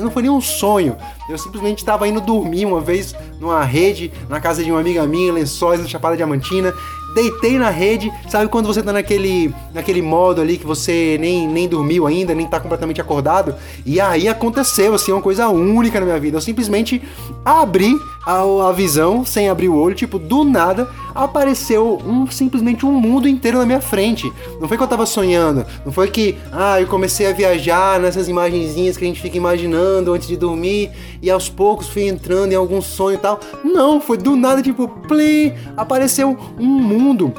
Não 0.00 0.10
foi 0.10 0.22
nem 0.22 0.30
um 0.30 0.40
sonho, 0.40 0.96
eu 1.28 1.38
simplesmente 1.38 1.78
estava 1.78 2.08
indo 2.08 2.20
dormir 2.20 2.66
uma 2.66 2.80
vez 2.80 3.14
numa 3.38 3.62
rede, 3.62 4.12
na 4.28 4.40
casa 4.40 4.64
de 4.64 4.70
uma 4.70 4.80
amiga 4.80 5.06
minha, 5.06 5.32
Lençóis, 5.32 5.80
na 5.80 5.86
Chapada 5.86 6.16
Diamantina, 6.16 6.74
deitei 7.16 7.58
na 7.58 7.70
rede, 7.70 8.12
sabe 8.28 8.46
quando 8.48 8.66
você 8.66 8.82
tá 8.82 8.92
naquele, 8.92 9.52
naquele 9.72 10.02
modo 10.02 10.42
ali 10.42 10.58
que 10.58 10.66
você 10.66 11.16
nem, 11.18 11.48
nem 11.48 11.66
dormiu 11.66 12.06
ainda, 12.06 12.34
nem 12.34 12.46
tá 12.46 12.60
completamente 12.60 13.00
acordado? 13.00 13.54
E 13.86 13.98
aí 13.98 14.28
aconteceu, 14.28 14.94
assim, 14.94 15.12
uma 15.12 15.22
coisa 15.22 15.48
única 15.48 15.98
na 15.98 16.04
minha 16.04 16.20
vida. 16.20 16.36
Eu 16.36 16.42
simplesmente 16.42 17.02
abri 17.42 17.98
a, 18.26 18.72
visão 18.72 19.24
sem 19.24 19.48
abrir 19.48 19.68
o 19.68 19.76
olho, 19.76 19.94
tipo, 19.94 20.18
do 20.18 20.42
nada 20.42 20.90
apareceu 21.14 22.02
um 22.04 22.26
simplesmente 22.26 22.84
um 22.84 22.90
mundo 22.90 23.28
inteiro 23.28 23.58
na 23.58 23.64
minha 23.64 23.80
frente. 23.80 24.30
Não 24.60 24.66
foi 24.66 24.76
que 24.76 24.82
eu 24.82 24.88
tava 24.88 25.06
sonhando, 25.06 25.64
não 25.84 25.92
foi 25.92 26.08
que, 26.08 26.36
ah, 26.52 26.80
eu 26.80 26.88
comecei 26.88 27.28
a 27.28 27.32
viajar 27.32 28.00
nessas 28.00 28.28
imagenzinhas 28.28 28.96
que 28.96 29.04
a 29.04 29.06
gente 29.06 29.20
fica 29.20 29.36
imaginando 29.36 30.12
antes 30.12 30.26
de 30.26 30.36
dormir 30.36 30.90
e 31.22 31.30
aos 31.30 31.48
poucos 31.48 31.88
fui 31.88 32.08
entrando 32.08 32.52
em 32.52 32.56
algum 32.56 32.82
sonho 32.82 33.14
e 33.14 33.18
tal. 33.18 33.38
Não, 33.62 34.00
foi 34.00 34.18
do 34.18 34.34
nada, 34.34 34.60
tipo, 34.60 34.88
play, 35.06 35.54
apareceu 35.76 36.36
um 36.58 36.66
mundo 36.66 37.32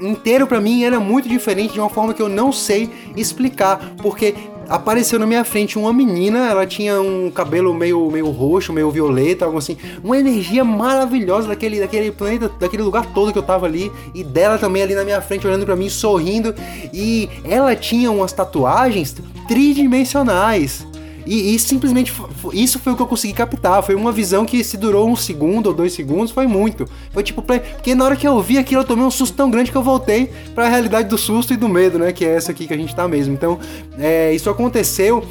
inteiro 0.00 0.46
para 0.46 0.60
mim 0.60 0.84
era 0.84 1.00
muito 1.00 1.26
diferente 1.26 1.72
de 1.72 1.80
uma 1.80 1.88
forma 1.88 2.12
que 2.12 2.20
eu 2.20 2.28
não 2.28 2.52
sei 2.52 2.90
explicar, 3.16 3.94
porque 4.02 4.34
apareceu 4.68 5.18
na 5.18 5.26
minha 5.26 5.44
frente 5.44 5.78
uma 5.78 5.92
menina, 5.92 6.50
ela 6.50 6.66
tinha 6.66 7.00
um 7.00 7.30
cabelo 7.30 7.72
meio, 7.74 8.10
meio 8.10 8.30
roxo, 8.30 8.72
meio 8.72 8.90
violeta, 8.90 9.44
algo 9.44 9.58
assim, 9.58 9.76
uma 10.02 10.18
energia 10.18 10.64
maravilhosa 10.64 11.48
daquele, 11.48 11.80
daquele 11.80 12.10
planeta, 12.10 12.50
daquele 12.60 12.82
lugar 12.82 13.06
todo 13.12 13.32
que 13.32 13.38
eu 13.38 13.42
tava 13.42 13.66
ali, 13.66 13.90
e 14.14 14.22
dela 14.24 14.58
também 14.58 14.82
ali 14.82 14.94
na 14.94 15.04
minha 15.04 15.20
frente, 15.20 15.46
olhando 15.46 15.64
para 15.64 15.76
mim, 15.76 15.88
sorrindo, 15.88 16.54
e 16.92 17.28
ela 17.44 17.74
tinha 17.74 18.10
umas 18.10 18.32
tatuagens 18.32 19.14
tridimensionais. 19.46 20.86
E, 21.26 21.54
e, 21.54 21.58
simplesmente 21.58 22.14
isso 22.52 22.78
foi 22.78 22.92
o 22.92 22.96
que 22.96 23.02
eu 23.02 23.06
consegui 23.06 23.34
captar. 23.34 23.82
Foi 23.82 23.94
uma 23.94 24.12
visão 24.12 24.46
que 24.46 24.62
se 24.62 24.76
durou 24.76 25.10
um 25.10 25.16
segundo 25.16 25.66
ou 25.66 25.74
dois 25.74 25.92
segundos, 25.92 26.30
foi 26.30 26.46
muito. 26.46 26.88
Foi 27.10 27.22
tipo, 27.22 27.42
porque 27.42 27.94
na 27.94 28.04
hora 28.04 28.16
que 28.16 28.26
eu 28.26 28.40
vi 28.40 28.58
aquilo, 28.58 28.82
eu 28.82 28.86
tomei 28.86 29.04
um 29.04 29.10
susto 29.10 29.36
tão 29.36 29.50
grande 29.50 29.72
que 29.72 29.76
eu 29.76 29.82
voltei 29.82 30.30
para 30.54 30.66
a 30.66 30.68
realidade 30.68 31.08
do 31.08 31.18
susto 31.18 31.52
e 31.52 31.56
do 31.56 31.68
medo, 31.68 31.98
né? 31.98 32.12
Que 32.12 32.24
é 32.24 32.36
essa 32.36 32.52
aqui 32.52 32.66
que 32.66 32.72
a 32.72 32.76
gente 32.76 32.94
tá 32.94 33.08
mesmo. 33.08 33.34
Então, 33.34 33.58
é, 33.98 34.32
isso 34.32 34.48
aconteceu. 34.48 35.26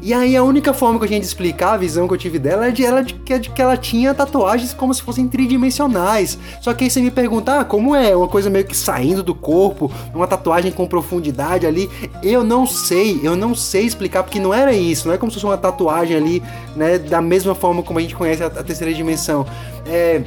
E 0.00 0.14
aí 0.14 0.36
a 0.36 0.42
única 0.42 0.72
forma 0.72 0.98
que 0.98 1.04
a 1.04 1.08
gente 1.08 1.24
explicar 1.24 1.74
a 1.74 1.76
visão 1.76 2.06
que 2.06 2.14
eu 2.14 2.18
tive 2.18 2.38
dela 2.38 2.68
é 2.68 2.70
de, 2.70 2.84
ela, 2.84 3.02
de, 3.02 3.14
de 3.14 3.50
que 3.50 3.60
ela 3.60 3.76
tinha 3.76 4.14
tatuagens 4.14 4.72
como 4.72 4.92
se 4.94 5.02
fossem 5.02 5.28
tridimensionais. 5.28 6.38
Só 6.60 6.72
que 6.72 6.84
aí 6.84 6.90
você 6.90 7.00
me 7.00 7.10
pergunta, 7.10 7.60
ah, 7.60 7.64
como 7.64 7.94
é? 7.94 8.14
Uma 8.16 8.28
coisa 8.28 8.48
meio 8.48 8.64
que 8.64 8.76
saindo 8.76 9.22
do 9.22 9.34
corpo, 9.34 9.90
uma 10.14 10.26
tatuagem 10.26 10.72
com 10.72 10.86
profundidade 10.86 11.66
ali. 11.66 11.90
Eu 12.22 12.44
não 12.44 12.66
sei, 12.66 13.20
eu 13.22 13.36
não 13.36 13.54
sei 13.54 13.84
explicar, 13.84 14.22
porque 14.22 14.40
não 14.40 14.54
era 14.54 14.72
isso, 14.72 15.08
não 15.08 15.14
é 15.14 15.18
como 15.18 15.30
se 15.30 15.36
fosse 15.36 15.46
uma 15.46 15.56
tatuagem 15.56 16.16
ali, 16.16 16.42
né? 16.76 16.98
Da 16.98 17.20
mesma 17.20 17.54
forma 17.54 17.82
como 17.82 17.98
a 17.98 18.02
gente 18.02 18.14
conhece 18.14 18.42
a, 18.42 18.46
a 18.46 18.62
terceira 18.62 18.92
dimensão. 18.94 19.46
É 19.86 20.22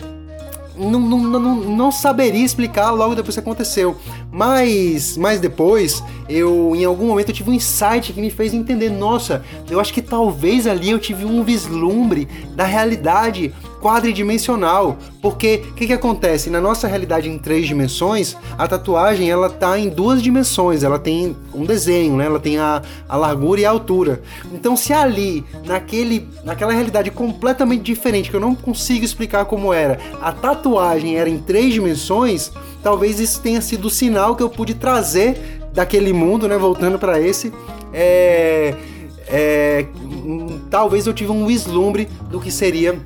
não, 0.89 0.99
não, 0.99 1.39
não, 1.39 1.55
não 1.55 1.91
saberia 1.91 2.43
explicar 2.43 2.91
logo 2.91 3.13
depois 3.13 3.35
que 3.35 3.39
aconteceu. 3.39 3.95
Mas, 4.31 5.15
mas 5.17 5.39
depois, 5.39 6.03
eu 6.27 6.75
em 6.75 6.83
algum 6.83 7.07
momento 7.07 7.29
eu 7.29 7.35
tive 7.35 7.51
um 7.51 7.53
insight 7.53 8.11
que 8.11 8.21
me 8.21 8.29
fez 8.29 8.53
entender, 8.53 8.89
nossa, 8.89 9.43
eu 9.69 9.79
acho 9.79 9.93
que 9.93 10.01
talvez 10.01 10.65
ali 10.65 10.89
eu 10.89 10.99
tive 10.99 11.25
um 11.25 11.43
vislumbre 11.43 12.27
da 12.55 12.65
realidade 12.65 13.53
quadridimensional. 13.81 14.97
Porque 15.21 15.63
o 15.71 15.73
que, 15.73 15.87
que 15.87 15.93
acontece? 15.93 16.49
Na 16.49 16.61
nossa 16.61 16.87
realidade 16.87 17.27
em 17.27 17.37
três 17.37 17.67
dimensões, 17.67 18.37
a 18.57 18.67
tatuagem 18.67 19.29
ela 19.29 19.49
tá 19.49 19.77
em 19.77 19.89
duas 19.89 20.21
dimensões. 20.21 20.83
Ela 20.83 20.99
tem 20.99 21.35
um 21.53 21.65
desenho, 21.65 22.15
né? 22.15 22.25
Ela 22.25 22.39
tem 22.39 22.57
a, 22.57 22.81
a 23.09 23.17
largura 23.17 23.61
e 23.61 23.65
a 23.65 23.69
altura. 23.69 24.21
Então, 24.53 24.77
se 24.77 24.93
ali, 24.93 25.43
naquele, 25.65 26.27
naquela 26.43 26.71
realidade 26.71 27.09
completamente 27.11 27.81
diferente, 27.81 28.29
que 28.29 28.35
eu 28.35 28.39
não 28.39 28.55
consigo 28.55 29.03
explicar 29.03 29.45
como 29.45 29.73
era, 29.73 29.99
a 30.21 30.31
tatuagem 30.31 31.17
era 31.17 31.29
em 31.29 31.39
três 31.39 31.73
dimensões, 31.73 32.51
talvez 32.83 33.19
isso 33.19 33.41
tenha 33.41 33.61
sido 33.61 33.85
o 33.85 33.89
sinal 33.89 34.35
que 34.35 34.43
eu 34.43 34.49
pude 34.49 34.75
trazer 34.75 35.59
daquele 35.73 36.13
mundo, 36.13 36.47
né? 36.47 36.57
Voltando 36.57 36.99
para 36.99 37.19
esse. 37.19 37.51
É, 37.93 38.75
é, 39.27 39.85
talvez 40.69 41.07
eu 41.07 41.13
tive 41.13 41.31
um 41.31 41.45
vislumbre 41.45 42.07
do 42.29 42.39
que 42.39 42.51
seria 42.51 42.99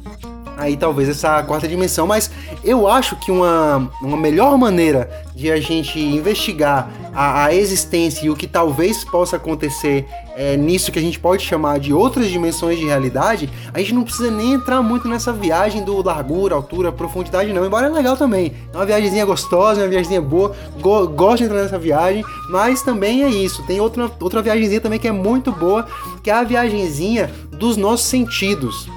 aí 0.57 0.77
talvez 0.77 1.09
essa 1.09 1.41
quarta 1.43 1.67
dimensão, 1.67 2.07
mas 2.07 2.31
eu 2.63 2.87
acho 2.87 3.15
que 3.17 3.31
uma, 3.31 3.89
uma 4.01 4.17
melhor 4.17 4.57
maneira 4.57 5.09
de 5.35 5.51
a 5.51 5.59
gente 5.59 5.99
investigar 5.99 6.89
a, 7.13 7.45
a 7.45 7.53
existência 7.53 8.25
e 8.25 8.29
o 8.29 8.35
que 8.35 8.47
talvez 8.47 9.03
possa 9.03 9.35
acontecer 9.35 10.05
é, 10.35 10.57
nisso 10.57 10.91
que 10.91 10.99
a 10.99 11.01
gente 11.01 11.19
pode 11.19 11.43
chamar 11.43 11.79
de 11.79 11.93
outras 11.93 12.29
dimensões 12.29 12.77
de 12.77 12.85
realidade, 12.85 13.49
a 13.73 13.79
gente 13.79 13.93
não 13.93 14.03
precisa 14.03 14.29
nem 14.29 14.53
entrar 14.53 14.81
muito 14.81 15.07
nessa 15.07 15.31
viagem 15.31 15.83
do 15.83 16.03
largura, 16.03 16.55
altura, 16.55 16.91
profundidade, 16.91 17.53
não, 17.53 17.65
embora 17.65 17.87
é 17.87 17.89
legal 17.89 18.17
também. 18.17 18.53
É 18.73 18.77
uma 18.77 18.85
viagemzinha 18.85 19.25
gostosa, 19.25 19.81
uma 19.81 19.87
viagemzinha 19.87 20.21
boa, 20.21 20.55
go, 20.81 21.07
gosto 21.07 21.37
de 21.37 21.43
entrar 21.45 21.61
nessa 21.61 21.79
viagem, 21.79 22.23
mas 22.49 22.81
também 22.81 23.23
é 23.23 23.29
isso. 23.29 23.63
Tem 23.63 23.79
outra, 23.79 24.11
outra 24.19 24.41
viagemzinha 24.41 24.81
também 24.81 24.99
que 24.99 25.07
é 25.07 25.11
muito 25.11 25.51
boa, 25.51 25.85
que 26.21 26.29
é 26.29 26.33
a 26.33 26.43
viagemzinha 26.43 27.31
dos 27.51 27.77
nossos 27.77 28.07
sentidos. 28.07 28.89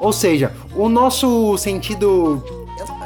Ou 0.00 0.12
seja, 0.12 0.52
o 0.74 0.88
nosso 0.88 1.56
sentido. 1.58 2.42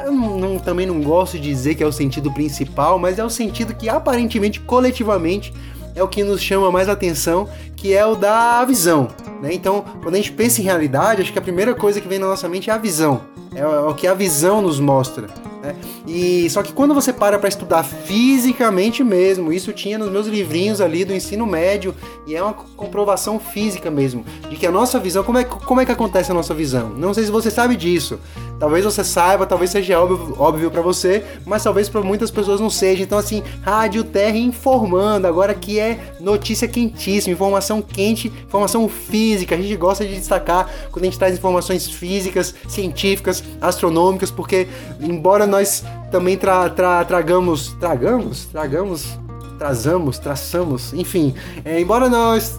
Eu 0.05 0.11
não, 0.11 0.57
também 0.57 0.85
não 0.85 1.01
gosto 1.01 1.33
de 1.37 1.49
dizer 1.49 1.75
que 1.75 1.83
é 1.83 1.85
o 1.85 1.91
sentido 1.91 2.31
principal, 2.31 2.97
mas 2.97 3.19
é 3.19 3.25
o 3.25 3.29
sentido 3.29 3.75
que 3.75 3.89
aparentemente, 3.89 4.59
coletivamente, 4.61 5.53
é 5.95 6.01
o 6.01 6.07
que 6.07 6.23
nos 6.23 6.41
chama 6.41 6.71
mais 6.71 6.87
atenção, 6.87 7.49
que 7.75 7.93
é 7.93 8.05
o 8.05 8.15
da 8.15 8.63
visão. 8.63 9.09
Né? 9.41 9.53
Então, 9.53 9.83
quando 10.01 10.15
a 10.15 10.17
gente 10.17 10.31
pensa 10.31 10.61
em 10.61 10.63
realidade, 10.63 11.21
acho 11.21 11.33
que 11.33 11.39
a 11.39 11.41
primeira 11.41 11.73
coisa 11.73 11.99
que 11.99 12.07
vem 12.07 12.19
na 12.19 12.27
nossa 12.27 12.47
mente 12.47 12.69
é 12.69 12.73
a 12.73 12.77
visão. 12.77 13.21
é, 13.53 13.59
é 13.59 13.67
o 13.67 13.93
que 13.93 14.07
a 14.07 14.13
visão 14.13 14.61
nos 14.61 14.79
mostra. 14.79 15.27
Né? 15.65 15.75
E 16.07 16.47
só 16.49 16.61
que 16.61 16.71
quando 16.71 16.93
você 16.93 17.11
para 17.11 17.39
para 17.39 17.49
estudar 17.49 17.83
fisicamente 17.83 19.03
mesmo, 19.03 19.51
isso 19.51 19.73
tinha 19.73 19.97
nos 19.97 20.11
meus 20.11 20.27
livrinhos 20.27 20.79
ali 20.79 21.03
do 21.03 21.13
ensino 21.13 21.45
médio 21.45 21.95
e 22.27 22.35
é 22.35 22.43
uma 22.43 22.53
comprovação 22.53 23.39
física 23.39 23.89
mesmo 23.89 24.23
de 24.47 24.55
que 24.55 24.67
a 24.67 24.71
nossa 24.71 24.99
visão, 24.99 25.23
como 25.23 25.39
é, 25.39 25.43
como 25.43 25.81
é 25.81 25.85
que 25.85 25.91
acontece 25.91 26.31
a 26.31 26.35
nossa 26.35 26.53
visão? 26.53 26.89
Não 26.89 27.13
sei 27.13 27.25
se 27.25 27.31
você 27.31 27.49
sabe 27.49 27.75
disso. 27.75 28.19
Talvez 28.59 28.85
você 28.85 29.03
saiba, 29.03 29.45
talvez 29.45 29.71
seja 29.71 29.99
óbvio, 29.99 30.35
óbvio 30.37 30.71
para 30.71 30.81
você, 30.81 31.23
mas 31.45 31.63
talvez 31.63 31.89
para 31.89 32.01
muitas 32.01 32.31
pessoas 32.31 32.59
não 32.59 32.69
seja. 32.69 33.03
Então 33.03 33.17
assim, 33.17 33.43
Rádio 33.61 34.03
Terra 34.03 34.37
informando 34.37 35.27
agora 35.27 35.53
que 35.53 35.79
é 35.79 36.15
notícia 36.19 36.67
quentíssima, 36.67 37.33
informação 37.33 37.81
quente, 37.81 38.27
informação 38.27 38.87
física. 38.87 39.55
A 39.55 39.57
gente 39.57 39.75
gosta 39.75 40.05
de 40.05 40.15
destacar 40.15 40.69
quando 40.91 41.03
a 41.03 41.07
gente 41.07 41.19
traz 41.19 41.33
informações 41.37 41.89
físicas, 41.89 42.55
científicas, 42.67 43.43
astronômicas, 43.59 44.31
porque 44.31 44.67
embora 45.01 45.45
nós 45.45 45.83
também 46.11 46.37
tra, 46.37 46.69
tra, 46.69 47.03
tragamos, 47.03 47.73
tragamos, 47.79 48.45
tragamos, 48.45 49.19
trazamos, 49.57 50.19
traçamos, 50.19 50.93
enfim, 50.93 51.33
é, 51.63 51.79
embora 51.79 52.09
nós 52.09 52.57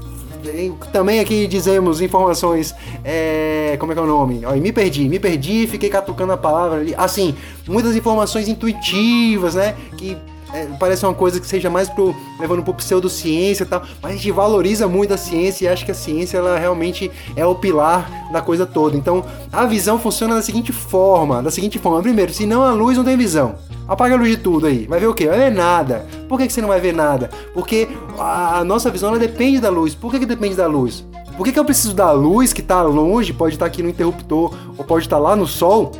também 0.93 1.21
aqui 1.21 1.47
dizemos 1.47 2.01
informações. 2.01 2.75
É, 3.05 3.77
como 3.79 3.93
é 3.93 3.95
que 3.95 4.01
é 4.01 4.05
o 4.05 4.07
nome? 4.07 4.45
Ó, 4.45 4.53
me 4.53 4.73
perdi, 4.73 5.09
me 5.09 5.19
perdi, 5.19 5.67
fiquei 5.67 5.89
catucando 5.89 6.33
a 6.33 6.37
palavra 6.37 6.81
ali. 6.81 6.95
Assim, 6.97 7.35
muitas 7.67 7.95
informações 7.97 8.49
intuitivas, 8.49 9.55
né? 9.55 9.75
Que 9.97 10.17
é, 10.53 10.67
parece 10.79 11.05
uma 11.05 11.15
coisa 11.15 11.41
que 11.41 11.47
seja 11.47 11.69
mais 11.69 11.89
pro, 11.89 12.15
levando 12.39 12.63
pro 12.63 12.73
pseudociência 12.75 13.65
e 13.65 13.67
tal, 13.67 13.83
mas 14.01 14.13
a 14.13 14.15
gente 14.15 14.31
valoriza 14.31 14.87
muito 14.89 15.13
a 15.13 15.17
ciência 15.17 15.65
e 15.65 15.69
acha 15.69 15.85
que 15.85 15.91
a 15.91 15.95
ciência 15.95 16.39
ela 16.39 16.59
realmente 16.59 17.11
é 17.35 17.45
o 17.45 17.55
pilar 17.55 18.31
da 18.33 18.41
coisa 18.41 18.65
toda. 18.65 18.97
Então, 18.97 19.25
a 19.53 19.67
visão 19.67 19.99
funciona 19.99 20.35
da 20.35 20.43
seguinte 20.43 20.73
forma, 20.73 21.43
da 21.43 21.51
seguinte 21.51 21.79
forma. 21.79 22.01
Primeiro, 22.03 22.33
se 22.33 22.47
não 22.47 22.63
a 22.63 22.73
luz 22.73 22.97
não 22.97 23.05
tem 23.05 23.17
visão. 23.17 23.57
Apaga 23.89 24.15
a 24.15 24.19
luz 24.19 24.31
de 24.31 24.37
tudo 24.37 24.67
aí. 24.67 24.87
Vai 24.87 24.99
ver 24.99 25.07
o 25.07 25.15
quê? 25.15 25.27
Vai 25.27 25.39
ver 25.39 25.53
nada. 25.53 26.07
Por 26.29 26.39
que, 26.39 26.47
que 26.47 26.53
você 26.53 26.61
não 26.61 26.69
vai 26.69 26.81
ver 26.81 26.93
nada? 26.93 27.31
Porque 27.55 27.89
a, 28.19 28.65
nossa 28.65 28.91
visão 28.91 29.17
depende 29.19 29.61
da 29.61 29.71
luz. 29.71 29.95
Por 29.95 30.11
que, 30.11 30.19
que 30.19 30.27
depende 30.27 30.57
da 30.57 30.67
luz? 30.67 31.05
Por 31.37 31.45
que, 31.45 31.53
que 31.53 31.59
eu 31.59 31.65
preciso 31.65 31.95
da 31.95 32.11
luz 32.13 32.53
que 32.53 32.63
está 32.63 32.83
longe, 32.83 33.33
pode 33.33 33.55
estar 33.55 33.67
tá 33.67 33.71
aqui 33.71 33.83
no 33.83 33.89
interruptor 33.89 34.55
ou 34.77 34.85
pode 34.85 35.05
estar 35.05 35.17
tá 35.17 35.23
lá 35.23 35.37
no 35.37 35.47
sol? 35.47 35.93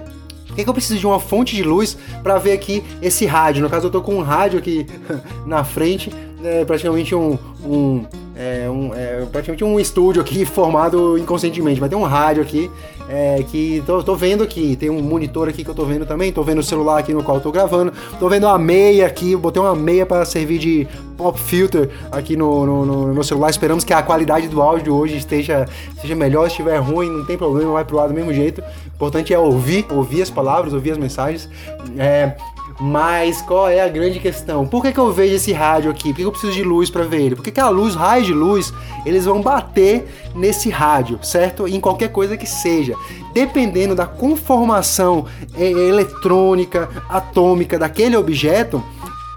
que, 0.57 0.65
que 0.65 0.71
eu 0.71 0.75
preciso 0.75 0.99
de 0.99 1.07
uma 1.07 1.21
fonte 1.21 1.55
de 1.55 1.63
luz 1.63 1.97
para 2.23 2.39
ver 2.39 2.53
aqui 2.53 2.83
esse 3.03 3.27
rádio? 3.27 3.63
No 3.63 3.69
caso, 3.69 3.87
eu 3.87 3.91
tô 3.91 4.01
com 4.01 4.17
um 4.17 4.23
rádio 4.23 4.59
aqui 4.59 4.87
na 5.47 5.63
frente, 5.63 6.11
é 6.43 6.65
praticamente 6.65 7.15
um, 7.15 7.39
um, 7.63 8.05
é, 8.35 8.69
um 8.69 8.95
é, 8.95 9.27
praticamente 9.31 9.63
um 9.63 9.79
estúdio 9.79 10.23
aqui 10.23 10.45
formado 10.47 11.19
inconscientemente. 11.19 11.79
Vai 11.79 11.89
ter 11.89 11.97
um 11.97 12.05
rádio 12.05 12.43
aqui 12.43 12.71
é, 13.09 13.43
que 13.45 13.83
tô, 13.87 14.03
tô, 14.03 14.17
vendo 14.17 14.43
aqui. 14.43 14.77
Tem 14.77 14.91
um 14.91 15.01
monitor 15.01 15.49
aqui 15.49 15.63
que 15.63 15.71
eu 15.71 15.75
tô 15.75 15.85
vendo 15.85 16.05
também. 16.05 16.33
Tô 16.33 16.43
vendo 16.43 16.59
o 16.59 16.63
celular 16.63 16.99
aqui 16.99 17.15
no 17.15 17.23
qual 17.23 17.37
eu 17.37 17.43
tô 17.43 17.53
gravando. 17.53 17.93
Tô 18.19 18.29
vendo 18.29 18.45
uma 18.45 18.59
meia 18.59 19.07
aqui. 19.07 19.37
Botei 19.37 19.63
uma 19.63 19.75
meia 19.75 20.05
para 20.05 20.25
servir 20.25 20.59
de 20.59 20.89
pop 21.17 21.39
filter 21.39 21.89
aqui 22.11 22.37
no, 22.37 22.67
no, 22.67 22.87
no, 22.87 23.15
meu 23.15 23.23
celular. 23.23 23.51
Esperamos 23.51 23.85
que 23.85 23.93
a 23.93 24.03
qualidade 24.03 24.49
do 24.49 24.61
áudio 24.61 24.95
hoje 24.95 25.17
esteja, 25.17 25.67
seja 26.01 26.17
melhor. 26.17 26.45
Se 26.45 26.53
estiver 26.53 26.79
ruim, 26.79 27.11
não 27.11 27.25
tem 27.25 27.39
problema, 27.39 27.73
vai 27.73 27.85
pro 27.85 28.01
ar 28.01 28.09
do 28.09 28.15
mesmo 28.15 28.33
jeito. 28.33 28.61
O 28.61 28.95
importante 28.95 29.33
é 29.33 29.39
ouvir, 29.39 29.87
ouvir 29.91 30.23
as 30.23 30.31
palavras, 30.31 30.73
ouvir 30.73 30.91
as 30.91 30.99
mensagens. 30.99 31.49
É, 31.97 32.33
mas 32.79 33.41
qual 33.41 33.69
é 33.69 33.81
a 33.81 33.89
grande 33.89 34.21
questão? 34.21 34.67
Por 34.67 34.83
que, 34.83 34.93
que 34.93 35.01
eu 35.01 35.13
vejo 35.13 35.35
esse 35.35 35.53
rádio 35.53 35.91
aqui? 35.91 36.11
Por 36.11 36.17
que 36.17 36.25
eu 36.25 36.31
preciso 36.31 36.53
de 36.53 36.63
luz 36.63 36.91
para 36.91 37.05
ver 37.05 37.23
ele? 37.23 37.37
Porque 37.37 37.51
que 37.51 37.61
a 37.61 37.69
luz, 37.69 37.95
raios 37.95 38.27
de 38.27 38.35
luz, 38.35 38.73
eles 39.05 39.25
vão 39.25 39.41
bater 39.41 40.07
nesse 40.35 40.69
rádio, 40.69 41.19
certo? 41.23 41.67
Em 41.67 41.81
qualquer 41.81 42.11
coisa 42.11 42.37
que 42.37 42.47
seja. 42.47 42.95
Dependendo 43.33 43.95
da 43.95 44.07
conformação 44.07 45.27
é, 45.57 45.71
eletrônica, 45.71 46.89
atômica 47.09 47.79
daquele 47.79 48.17
objeto, 48.17 48.83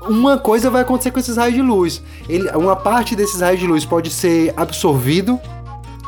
uma 0.01 0.37
coisa 0.37 0.69
vai 0.69 0.81
acontecer 0.81 1.11
com 1.11 1.19
esses 1.19 1.37
raios 1.37 1.55
de 1.55 1.61
luz. 1.61 2.01
Ele, 2.27 2.49
uma 2.51 2.75
parte 2.75 3.15
desses 3.15 3.41
raios 3.41 3.59
de 3.59 3.67
luz 3.67 3.85
pode 3.85 4.09
ser 4.09 4.53
absorvido 4.57 5.39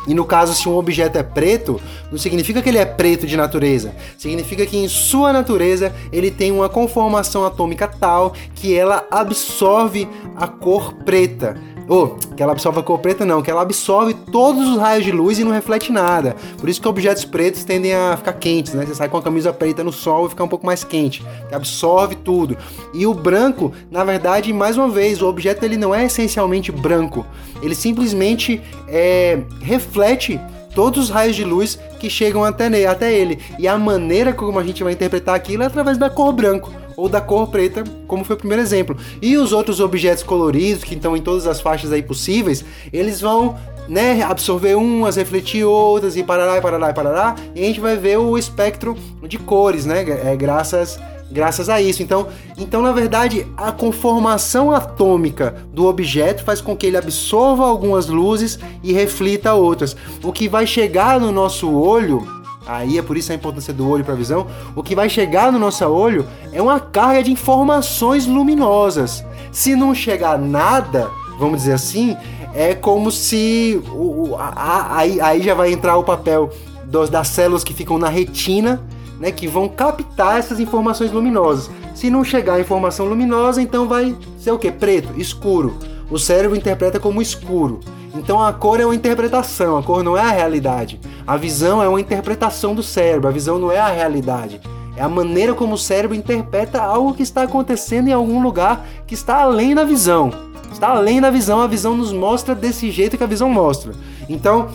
e 0.08 0.13
no 0.13 0.25
caso, 0.25 0.53
se 0.53 0.67
um 0.67 0.75
objeto 0.75 1.17
é 1.17 1.24
preto, 1.24 1.79
não 2.12 2.17
significa 2.17 2.62
que 2.62 2.70
ele 2.70 2.77
é 2.77 2.86
preto 2.86 3.27
de 3.27 3.38
natureza. 3.38 3.93
Significa 4.17 4.65
que 4.65 4.77
em 4.77 4.88
sua 4.88 5.31
natureza 5.31 5.93
ele 6.12 6.31
tem 6.31 6.51
uma 6.51 6.67
conformação 6.67 7.46
atômica 7.46 7.88
tal 7.88 8.34
que 8.55 8.75
ela 8.75 9.05
absorve 9.12 10.08
a 10.36 10.47
cor 10.47 10.93
preta. 11.06 11.56
Ou, 11.88 12.17
oh, 12.17 12.36
que 12.36 12.41
ela 12.41 12.52
absorve 12.52 12.80
a 12.80 12.84
cor 12.84 13.00
preta, 13.00 13.26
não, 13.26 13.41
que 13.41 13.52
ela 13.52 13.62
absorve 13.62 14.13
todos 14.13 14.67
os 14.67 14.78
raios 14.78 15.04
de 15.04 15.12
luz 15.12 15.39
e 15.39 15.44
não 15.44 15.52
reflete 15.52 15.91
nada. 15.91 16.36
Por 16.58 16.70
isso 16.70 16.82
que 16.82 16.88
objetos 16.88 17.26
pretos 17.26 17.63
tendem 17.63 17.94
a 17.94 18.15
ficar 18.17 18.34
quentes, 18.34 18.74
né? 18.74 18.86
Você 18.86 18.96
sai 18.96 19.10
com 19.10 19.17
a 19.17 19.22
camisa 19.22 19.52
preta 19.52 19.84
no 19.84 19.91
sol 19.91 20.26
e 20.26 20.30
fica 20.30 20.44
um 20.44 20.48
pouco 20.48 20.65
mais 20.65 20.84
quente, 20.84 21.24
que 21.50 21.56
absorve 21.56 22.15
tudo. 22.15 22.58
E 22.94 23.06
o 23.06 23.13
branco, 23.13 23.72
na 23.89 24.04
verdade, 24.04 24.54
mais 24.54 24.78
uma 24.78 24.89
vez, 24.89 25.22
o 25.22 25.28
objeto 25.28 25.65
ele 25.65 25.78
não 25.78 25.94
é 25.94 26.06
essencialmente 26.06 26.72
branco, 26.72 27.26
ele 27.62 27.76
simplesmente 27.76 28.62
é, 28.88 29.39
reflete 29.62 30.39
todos 30.74 31.06
os 31.06 31.10
raios 31.10 31.36
de 31.36 31.44
luz 31.44 31.78
que 32.00 32.10
chegam 32.10 32.44
até, 32.44 32.86
até 32.86 33.13
ele. 33.13 33.39
E 33.60 33.67
a 33.67 33.78
maneira 33.78 34.34
como 34.34 34.60
a 34.60 34.63
gente 34.63 34.84
vai 34.84 34.94
interpretar 34.94 35.36
aquilo 35.36 35.63
é 35.63 35.65
através 35.65 35.98
da 35.98 36.10
cor 36.10 36.32
branco 36.32 36.72
ou 37.02 37.10
da 37.10 37.20
cor 37.20 37.48
preta, 37.48 37.84
como 38.06 38.24
foi 38.24 38.36
o 38.36 38.40
primeiro 38.40 38.62
exemplo. 38.62 38.96
E 39.20 39.36
os 39.36 39.52
outros 39.52 39.80
objetos 39.80 40.22
coloridos, 40.22 40.84
que 40.84 40.94
estão 40.94 41.18
em 41.18 41.22
todas 41.22 41.48
as 41.48 41.60
faixas 41.60 41.92
aí 41.92 42.04
possíveis, 42.04 42.64
eles 42.94 43.20
vão 43.20 43.58
né, 43.90 44.22
absorver 44.22 44.76
umas, 44.76 45.16
refletir 45.16 45.64
outras 45.64 46.16
e 46.16 46.22
parará 46.22 46.60
e 46.60 46.62
parará 46.62 46.92
e 46.92 46.94
parará, 46.94 47.36
e 47.56 47.64
a 47.64 47.66
gente 47.66 47.80
vai 47.80 47.98
ver 47.98 48.20
o 48.20 48.38
espectro 48.38 48.96
de 49.28 49.40
cores, 49.40 49.84
né, 49.84 50.06
é, 50.26 50.36
graças 50.36 51.00
graças 51.32 51.70
a 51.70 51.82
isso. 51.82 52.04
Então, 52.04 52.28
então, 52.58 52.82
na 52.82 52.92
verdade, 52.92 53.48
a 53.56 53.72
conformação 53.72 54.70
atômica 54.70 55.56
do 55.74 55.86
objeto 55.86 56.44
faz 56.44 56.60
com 56.60 56.76
que 56.76 56.86
ele 56.86 56.98
absorva 56.98 57.66
algumas 57.66 58.08
luzes 58.08 58.60
e 58.84 58.92
reflita 58.92 59.54
outras. 59.54 59.96
O 60.22 60.34
que 60.34 60.50
vai 60.50 60.68
chegar 60.68 61.22
no 61.22 61.32
nosso 61.32 61.72
olho 61.72 62.40
Aí 62.71 62.97
é 62.97 63.01
por 63.01 63.17
isso 63.17 63.34
a 63.34 63.36
importância 63.36 63.73
do 63.73 63.86
olho 63.89 64.05
para 64.05 64.13
a 64.13 64.17
visão. 64.17 64.47
O 64.73 64.81
que 64.81 64.95
vai 64.95 65.10
chegar 65.10 65.51
no 65.51 65.60
nosso 65.60 65.86
olho 65.86 66.25
é 66.53 66.62
uma 66.62 66.79
carga 66.79 67.21
de 67.21 67.29
informações 67.29 68.25
luminosas. 68.25 69.25
Se 69.51 69.75
não 69.75 69.93
chegar 69.93 70.39
nada, 70.39 71.12
vamos 71.38 71.60
dizer 71.60 71.73
assim, 71.73 72.15
é 72.53 72.73
como 72.73 73.12
se 73.12 73.81
o, 73.91 74.38
a, 74.38 74.47
a, 74.47 74.97
aí, 74.99 75.41
já 75.41 75.53
vai 75.53 75.73
entrar 75.73 75.97
o 75.97 76.03
papel 76.03 76.49
dos, 76.86 77.10
das 77.10 77.27
células 77.27 77.62
que 77.62 77.73
ficam 77.73 77.97
na 77.97 78.07
retina, 78.07 78.81
né, 79.19 79.34
que 79.34 79.47
vão 79.47 79.67
captar 79.67 80.39
essas 80.39 80.57
informações 80.62 81.12
luminosas. 81.12 81.69
Se 81.93 82.10
não 82.10 82.23
chegar 82.23 82.53
a 82.53 82.62
informação 82.62 83.05
luminosa, 83.05 83.62
então 83.62 83.86
vai 83.86 84.15
ser 84.39 84.51
o 84.51 84.57
que? 84.57 84.71
Preto, 84.71 85.19
escuro. 85.19 85.75
O 86.10 86.17
cérebro 86.17 86.55
interpreta 86.55 87.01
como 87.01 87.21
escuro. 87.21 87.81
Então 88.13 88.41
a 88.43 88.52
cor 88.52 88.80
é 88.80 88.86
uma 88.86 88.95
interpretação, 88.95 89.78
a 89.78 89.84
cor 89.84 90.04
não 90.04 90.17
é 90.17 90.21
a 90.21 90.32
realidade. 90.32 91.00
A 91.26 91.38
visão 91.38 91.82
é 91.82 91.88
uma 91.88 92.02
interpretação 92.02 92.76
do 92.76 92.84
cérebro, 92.84 93.28
a 93.28 93.32
visão 93.32 93.58
não 93.58 93.71
é 93.71 93.80
a 93.80 93.88
realidade. 93.88 94.60
É 94.95 95.02
a 95.02 95.10
maneira 95.10 95.54
como 95.54 95.76
o 95.76 95.78
cérebro 95.78 96.15
interpreta 96.15 96.82
algo 96.82 97.13
que 97.13 97.24
está 97.24 97.43
acontecendo 97.43 98.10
em 98.10 98.13
algum 98.13 98.41
lugar 98.41 98.86
que 99.08 99.13
está 99.13 99.41
além 99.41 99.74
da 99.74 99.86
visão. 99.86 100.32
Está 100.71 100.89
além 100.89 101.21
da 101.21 101.30
visão, 101.30 101.62
a 101.62 101.67
visão 101.67 101.95
nos 101.95 102.12
mostra 102.12 102.54
desse 102.54 102.91
jeito 102.91 103.17
que 103.17 103.24
a 103.24 103.28
visão 103.28 103.50
mostra. 103.50 103.93
Então, 104.28 104.69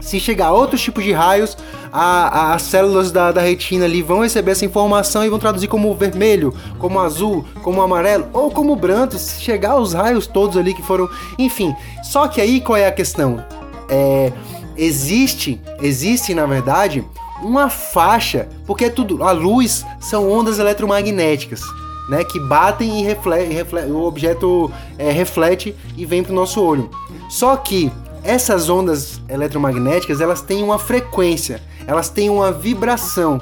se 0.00 0.20
chegar 0.20 0.52
outros 0.52 0.82
tipos 0.82 1.02
de 1.02 1.12
raios, 1.12 1.56
a, 1.98 2.28
a, 2.28 2.54
as 2.54 2.62
células 2.62 3.10
da, 3.10 3.32
da, 3.32 3.40
retina 3.40 3.86
ali 3.86 4.02
vão 4.02 4.20
receber 4.20 4.50
essa 4.50 4.66
informação 4.66 5.24
e 5.24 5.30
vão 5.30 5.38
traduzir 5.38 5.66
como 5.66 5.94
vermelho, 5.94 6.52
como 6.78 7.00
azul, 7.00 7.42
como 7.62 7.80
amarelo 7.80 8.28
ou 8.34 8.50
como 8.50 8.76
branco. 8.76 9.16
Se 9.16 9.40
chegar 9.40 9.80
os 9.80 9.94
raios 9.94 10.26
todos 10.26 10.58
ali 10.58 10.74
que 10.74 10.82
foram. 10.82 11.08
Enfim. 11.38 11.74
Só 12.04 12.28
que 12.28 12.38
aí 12.38 12.60
qual 12.60 12.76
é 12.76 12.86
a 12.86 12.92
questão? 12.92 13.42
É, 13.88 14.30
existe, 14.76 15.58
existe 15.80 16.34
na 16.34 16.44
verdade, 16.44 17.02
uma 17.42 17.70
faixa, 17.70 18.46
porque 18.66 18.84
é 18.84 18.90
tudo. 18.90 19.24
A 19.24 19.30
luz 19.32 19.82
são 19.98 20.30
ondas 20.30 20.58
eletromagnéticas. 20.58 21.62
Né, 22.08 22.22
que 22.22 22.38
batem 22.38 23.00
e 23.00 23.02
reflete, 23.02 23.52
reflete 23.52 23.90
o 23.90 24.04
objeto 24.04 24.70
é, 24.96 25.10
reflete 25.10 25.74
e 25.96 26.06
vem 26.06 26.22
para 26.22 26.30
o 26.30 26.36
nosso 26.36 26.62
olho. 26.62 26.88
Só 27.28 27.56
que 27.56 27.90
essas 28.22 28.68
ondas 28.68 29.20
eletromagnéticas 29.28 30.20
elas 30.20 30.40
têm 30.40 30.62
uma 30.62 30.78
frequência, 30.78 31.60
elas 31.86 32.08
têm 32.08 32.28
uma 32.30 32.52
vibração. 32.52 33.40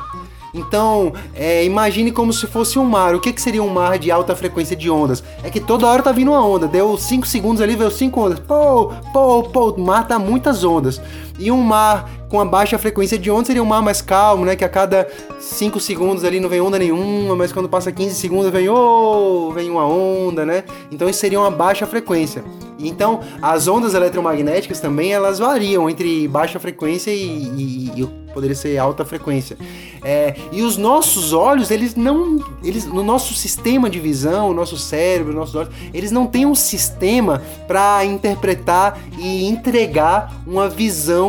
Então, 0.54 1.12
é, 1.34 1.64
imagine 1.64 2.12
como 2.12 2.32
se 2.32 2.46
fosse 2.46 2.78
um 2.78 2.84
mar. 2.84 3.14
O 3.14 3.20
que, 3.20 3.32
que 3.32 3.42
seria 3.42 3.62
um 3.62 3.68
mar 3.68 3.98
de 3.98 4.10
alta 4.12 4.36
frequência 4.36 4.76
de 4.76 4.88
ondas? 4.88 5.22
É 5.42 5.50
que 5.50 5.58
toda 5.58 5.86
hora 5.86 6.00
tá 6.00 6.12
vindo 6.12 6.30
uma 6.30 6.46
onda. 6.46 6.68
Deu 6.68 6.96
5 6.96 7.26
segundos 7.26 7.60
ali, 7.60 7.74
veio 7.74 7.90
5 7.90 8.20
ondas. 8.20 8.38
Pô, 8.38 8.92
pô, 9.12 9.42
pô, 9.42 9.72
tá 10.06 10.16
muitas 10.16 10.62
ondas. 10.62 11.00
E 11.38 11.50
um 11.50 11.60
mar 11.60 12.08
com 12.28 12.40
a 12.40 12.44
baixa 12.44 12.78
frequência 12.78 13.18
de 13.18 13.30
onda 13.30 13.44
seria 13.44 13.62
um 13.62 13.66
mar 13.66 13.82
mais 13.82 14.00
calmo, 14.00 14.44
né? 14.44 14.56
Que 14.56 14.64
a 14.64 14.68
cada 14.68 15.08
5 15.38 15.78
segundos 15.80 16.24
ali 16.24 16.40
não 16.40 16.48
vem 16.48 16.60
onda 16.60 16.78
nenhuma, 16.78 17.34
mas 17.36 17.52
quando 17.52 17.68
passa 17.68 17.92
15 17.92 18.14
segundos 18.14 18.50
vem, 18.50 18.68
oh, 18.68 19.50
vem 19.54 19.70
uma 19.70 19.86
onda, 19.86 20.44
né? 20.44 20.64
Então 20.90 21.08
isso 21.08 21.18
seria 21.18 21.40
uma 21.40 21.50
baixa 21.50 21.86
frequência. 21.86 22.44
Então, 22.78 23.20
as 23.40 23.68
ondas 23.68 23.94
eletromagnéticas 23.94 24.80
também 24.80 25.12
elas 25.12 25.38
variam 25.38 25.88
entre 25.88 26.26
baixa 26.28 26.58
frequência 26.58 27.10
e, 27.10 27.22
e, 27.22 28.02
e 28.02 28.06
poderia 28.34 28.56
ser 28.56 28.76
alta 28.76 29.04
frequência. 29.04 29.56
É, 30.02 30.34
e 30.52 30.60
os 30.62 30.76
nossos 30.76 31.32
olhos, 31.32 31.70
eles 31.70 31.94
não, 31.94 32.38
eles 32.62 32.84
no 32.84 33.02
nosso 33.02 33.32
sistema 33.32 33.88
de 33.88 34.00
visão, 34.00 34.50
o 34.50 34.54
nosso 34.54 34.76
cérebro, 34.76 35.32
nossos 35.32 35.54
olhos, 35.54 35.72
eles 35.94 36.10
não 36.10 36.26
têm 36.26 36.44
um 36.44 36.54
sistema 36.54 37.40
para 37.66 38.04
interpretar 38.04 38.98
e 39.16 39.46
entregar 39.46 40.34
uma 40.46 40.68
visão 40.68 41.23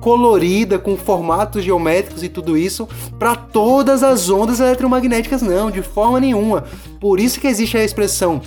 colorida, 0.00 0.78
com 0.78 0.96
formatos 0.96 1.64
geométricos 1.64 2.22
e 2.22 2.28
tudo 2.28 2.56
isso, 2.56 2.88
para 3.18 3.34
todas 3.34 4.02
as 4.02 4.30
ondas 4.30 4.60
eletromagnéticas, 4.60 5.42
não, 5.42 5.70
de 5.70 5.82
forma 5.82 6.20
nenhuma. 6.20 6.64
Por 7.00 7.18
isso 7.18 7.40
que 7.40 7.46
existe 7.46 7.76
a 7.76 7.84
expressão 7.84 8.40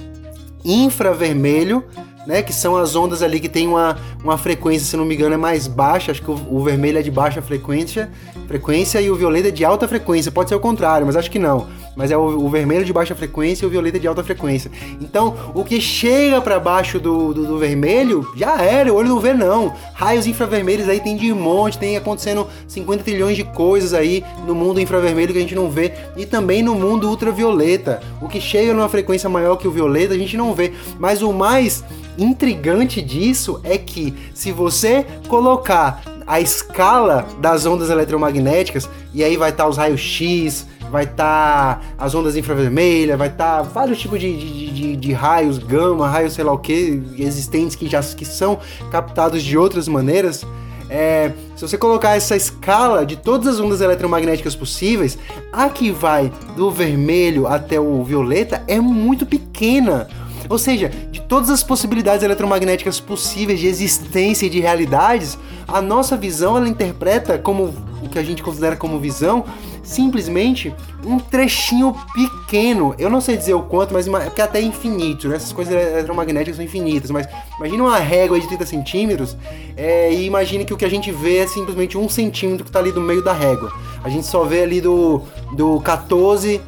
infravermelho 0.63 1.83
né? 2.25 2.41
Que 2.41 2.53
são 2.53 2.75
as 2.75 2.95
ondas 2.95 3.21
ali 3.21 3.39
que 3.39 3.49
tem 3.49 3.67
uma, 3.67 3.97
uma 4.23 4.37
frequência, 4.37 4.85
se 4.85 4.97
não 4.97 5.05
me 5.05 5.15
engano, 5.15 5.33
é 5.33 5.37
mais 5.37 5.67
baixa. 5.67 6.11
Acho 6.11 6.21
que 6.21 6.31
o, 6.31 6.39
o 6.49 6.63
vermelho 6.63 6.99
é 6.99 7.01
de 7.01 7.11
baixa 7.11 7.41
frequência, 7.41 8.09
frequência 8.47 8.99
e 9.01 9.09
o 9.09 9.15
violeta 9.15 9.47
é 9.47 9.51
de 9.51 9.65
alta 9.65 9.87
frequência. 9.87 10.31
Pode 10.31 10.49
ser 10.49 10.55
o 10.55 10.59
contrário, 10.59 11.05
mas 11.05 11.15
acho 11.15 11.31
que 11.31 11.39
não. 11.39 11.67
Mas 11.95 12.11
é 12.11 12.17
o, 12.17 12.21
o 12.21 12.49
vermelho 12.49 12.85
de 12.85 12.93
baixa 12.93 13.15
frequência 13.15 13.65
e 13.65 13.67
o 13.67 13.69
violeta 13.69 13.99
de 13.99 14.07
alta 14.07 14.23
frequência. 14.23 14.71
Então, 15.01 15.35
o 15.53 15.63
que 15.63 15.81
chega 15.81 16.39
para 16.41 16.59
baixo 16.59 16.99
do, 16.99 17.33
do, 17.33 17.45
do, 17.45 17.57
vermelho 17.57 18.27
já 18.35 18.61
era, 18.61 18.91
o 18.93 18.95
olho 18.95 19.09
não 19.09 19.19
vê 19.19 19.33
não. 19.33 19.73
Raios 19.93 20.27
infravermelhos 20.27 20.87
aí 20.87 20.99
tem 20.99 21.17
de 21.17 21.33
monte, 21.33 21.77
tem 21.77 21.97
acontecendo 21.97 22.47
50 22.67 23.03
trilhões 23.03 23.35
de 23.35 23.43
coisas 23.43 23.93
aí 23.93 24.23
no 24.45 24.55
mundo 24.55 24.79
infravermelho 24.79 25.33
que 25.33 25.39
a 25.39 25.41
gente 25.41 25.55
não 25.55 25.69
vê 25.69 25.93
e 26.15 26.25
também 26.25 26.63
no 26.63 26.75
mundo 26.75 27.09
ultravioleta. 27.09 28.01
O 28.21 28.27
que 28.27 28.39
chega 28.39 28.73
numa 28.73 28.89
frequência 28.89 29.29
maior 29.29 29.57
que 29.57 29.67
o 29.67 29.71
violeta 29.71 30.13
a 30.13 30.17
gente 30.17 30.37
não 30.37 30.53
vê, 30.53 30.73
mas 30.97 31.21
o 31.21 31.33
mais 31.33 31.83
intrigante 32.23 33.01
disso 33.01 33.59
é 33.63 33.77
que 33.77 34.13
se 34.33 34.51
você 34.51 35.05
colocar 35.27 36.01
a 36.27 36.39
escala 36.39 37.25
das 37.39 37.65
ondas 37.65 37.89
eletromagnéticas, 37.89 38.87
e 39.13 39.23
aí 39.23 39.35
vai 39.35 39.49
estar 39.49 39.63
tá 39.63 39.69
os 39.69 39.77
raios 39.77 39.99
X, 39.99 40.67
vai 40.91 41.05
estar 41.05 41.79
tá 41.79 41.81
as 41.97 42.13
ondas 42.13 42.35
infravermelhas, 42.35 43.17
vai 43.17 43.29
estar 43.29 43.57
tá 43.57 43.61
vários 43.63 43.99
tipos 43.99 44.19
de, 44.19 44.37
de, 44.37 44.71
de, 44.71 44.95
de, 44.95 45.13
raios, 45.13 45.57
gama, 45.57 46.07
raios 46.07 46.33
sei 46.33 46.43
lá 46.43 46.51
o 46.51 46.57
que, 46.57 47.01
existentes 47.17 47.75
que 47.75 47.87
já 47.87 48.01
que 48.01 48.25
são 48.25 48.59
captados 48.91 49.41
de 49.41 49.57
outras 49.57 49.87
maneiras. 49.87 50.45
É, 50.89 51.31
se 51.55 51.61
você 51.61 51.77
colocar 51.77 52.15
essa 52.15 52.35
escala 52.35 53.05
de 53.05 53.15
todas 53.15 53.47
as 53.47 53.59
ondas 53.59 53.79
eletromagnéticas 53.79 54.55
possíveis, 54.55 55.19
a 55.53 55.69
que 55.69 55.91
vai 55.91 56.31
do 56.55 56.71
vermelho 56.71 57.45
até 57.45 57.79
o 57.79 58.03
violeta 58.03 58.63
é 58.67 58.79
muito 58.79 59.25
pequena. 59.25 60.07
Ou 60.49 60.57
seja, 60.57 60.89
de 61.11 61.21
todas 61.21 61.51
as 61.51 61.63
possibilidades 61.63 62.23
eletromagnéticas 62.23 62.99
possíveis 62.99 63.59
de 63.59 63.67
existência 63.67 64.47
e 64.47 64.49
de 64.49 64.59
realidades, 64.59 65.37
a 65.67 65.79
nossa 65.79 66.17
visão 66.17 66.57
ela 66.57 66.67
interpreta 66.67 67.37
como 67.37 67.71
o 68.01 68.09
que 68.09 68.17
a 68.17 68.23
gente 68.23 68.41
considera 68.41 68.75
como 68.75 68.99
visão 68.99 69.45
simplesmente 69.83 70.73
um 71.05 71.19
trechinho 71.19 71.95
pequeno. 72.13 72.95
Eu 72.97 73.09
não 73.09 73.21
sei 73.21 73.37
dizer 73.37 73.53
o 73.53 73.61
quanto, 73.61 73.93
mas 73.93 74.07
é 74.07 74.25
porque 74.25 74.41
até 74.41 74.61
infinito, 74.61 75.27
né? 75.27 75.35
Essas 75.35 75.51
coisas 75.51 75.73
eletromagnéticas 75.73 76.57
são 76.57 76.65
infinitas, 76.65 77.11
mas 77.11 77.27
imagine 77.57 77.81
uma 77.81 77.97
régua 77.97 78.39
de 78.39 78.47
30 78.47 78.65
centímetros 78.65 79.37
é, 79.75 80.11
e 80.11 80.25
imagine 80.25 80.65
que 80.65 80.73
o 80.73 80.77
que 80.77 80.85
a 80.85 80.89
gente 80.89 81.11
vê 81.11 81.37
é 81.37 81.47
simplesmente 81.47 81.97
um 81.97 82.09
centímetro 82.09 82.63
que 82.63 82.69
está 82.69 82.79
ali 82.79 82.91
do 82.91 83.01
meio 83.01 83.23
da 83.23 83.33
régua. 83.33 83.71
A 84.03 84.09
gente 84.09 84.27
só 84.27 84.43
vê 84.43 84.61
ali 84.63 84.81
do, 84.81 85.21
do 85.55 85.79
14 85.81 86.61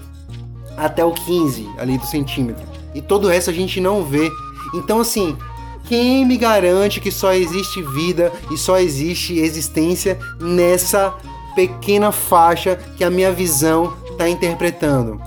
até 0.77 1.03
o 1.03 1.11
15 1.11 1.69
ali 1.77 1.97
do 1.97 2.05
centímetro 2.05 2.70
e 2.93 3.01
todo 3.01 3.25
o 3.25 3.29
resto 3.29 3.49
a 3.49 3.53
gente 3.53 3.79
não 3.79 4.03
vê. 4.03 4.31
Então, 4.73 4.99
assim, 4.99 5.37
quem 5.85 6.25
me 6.25 6.37
garante 6.37 6.99
que 6.99 7.11
só 7.11 7.33
existe 7.33 7.81
vida 7.81 8.31
e 8.51 8.57
só 8.57 8.79
existe 8.79 9.37
existência 9.37 10.17
nessa 10.39 11.13
pequena 11.55 12.11
faixa 12.11 12.79
que 12.97 13.03
a 13.03 13.09
minha 13.09 13.31
visão 13.31 13.93
está 14.09 14.29
interpretando? 14.29 15.21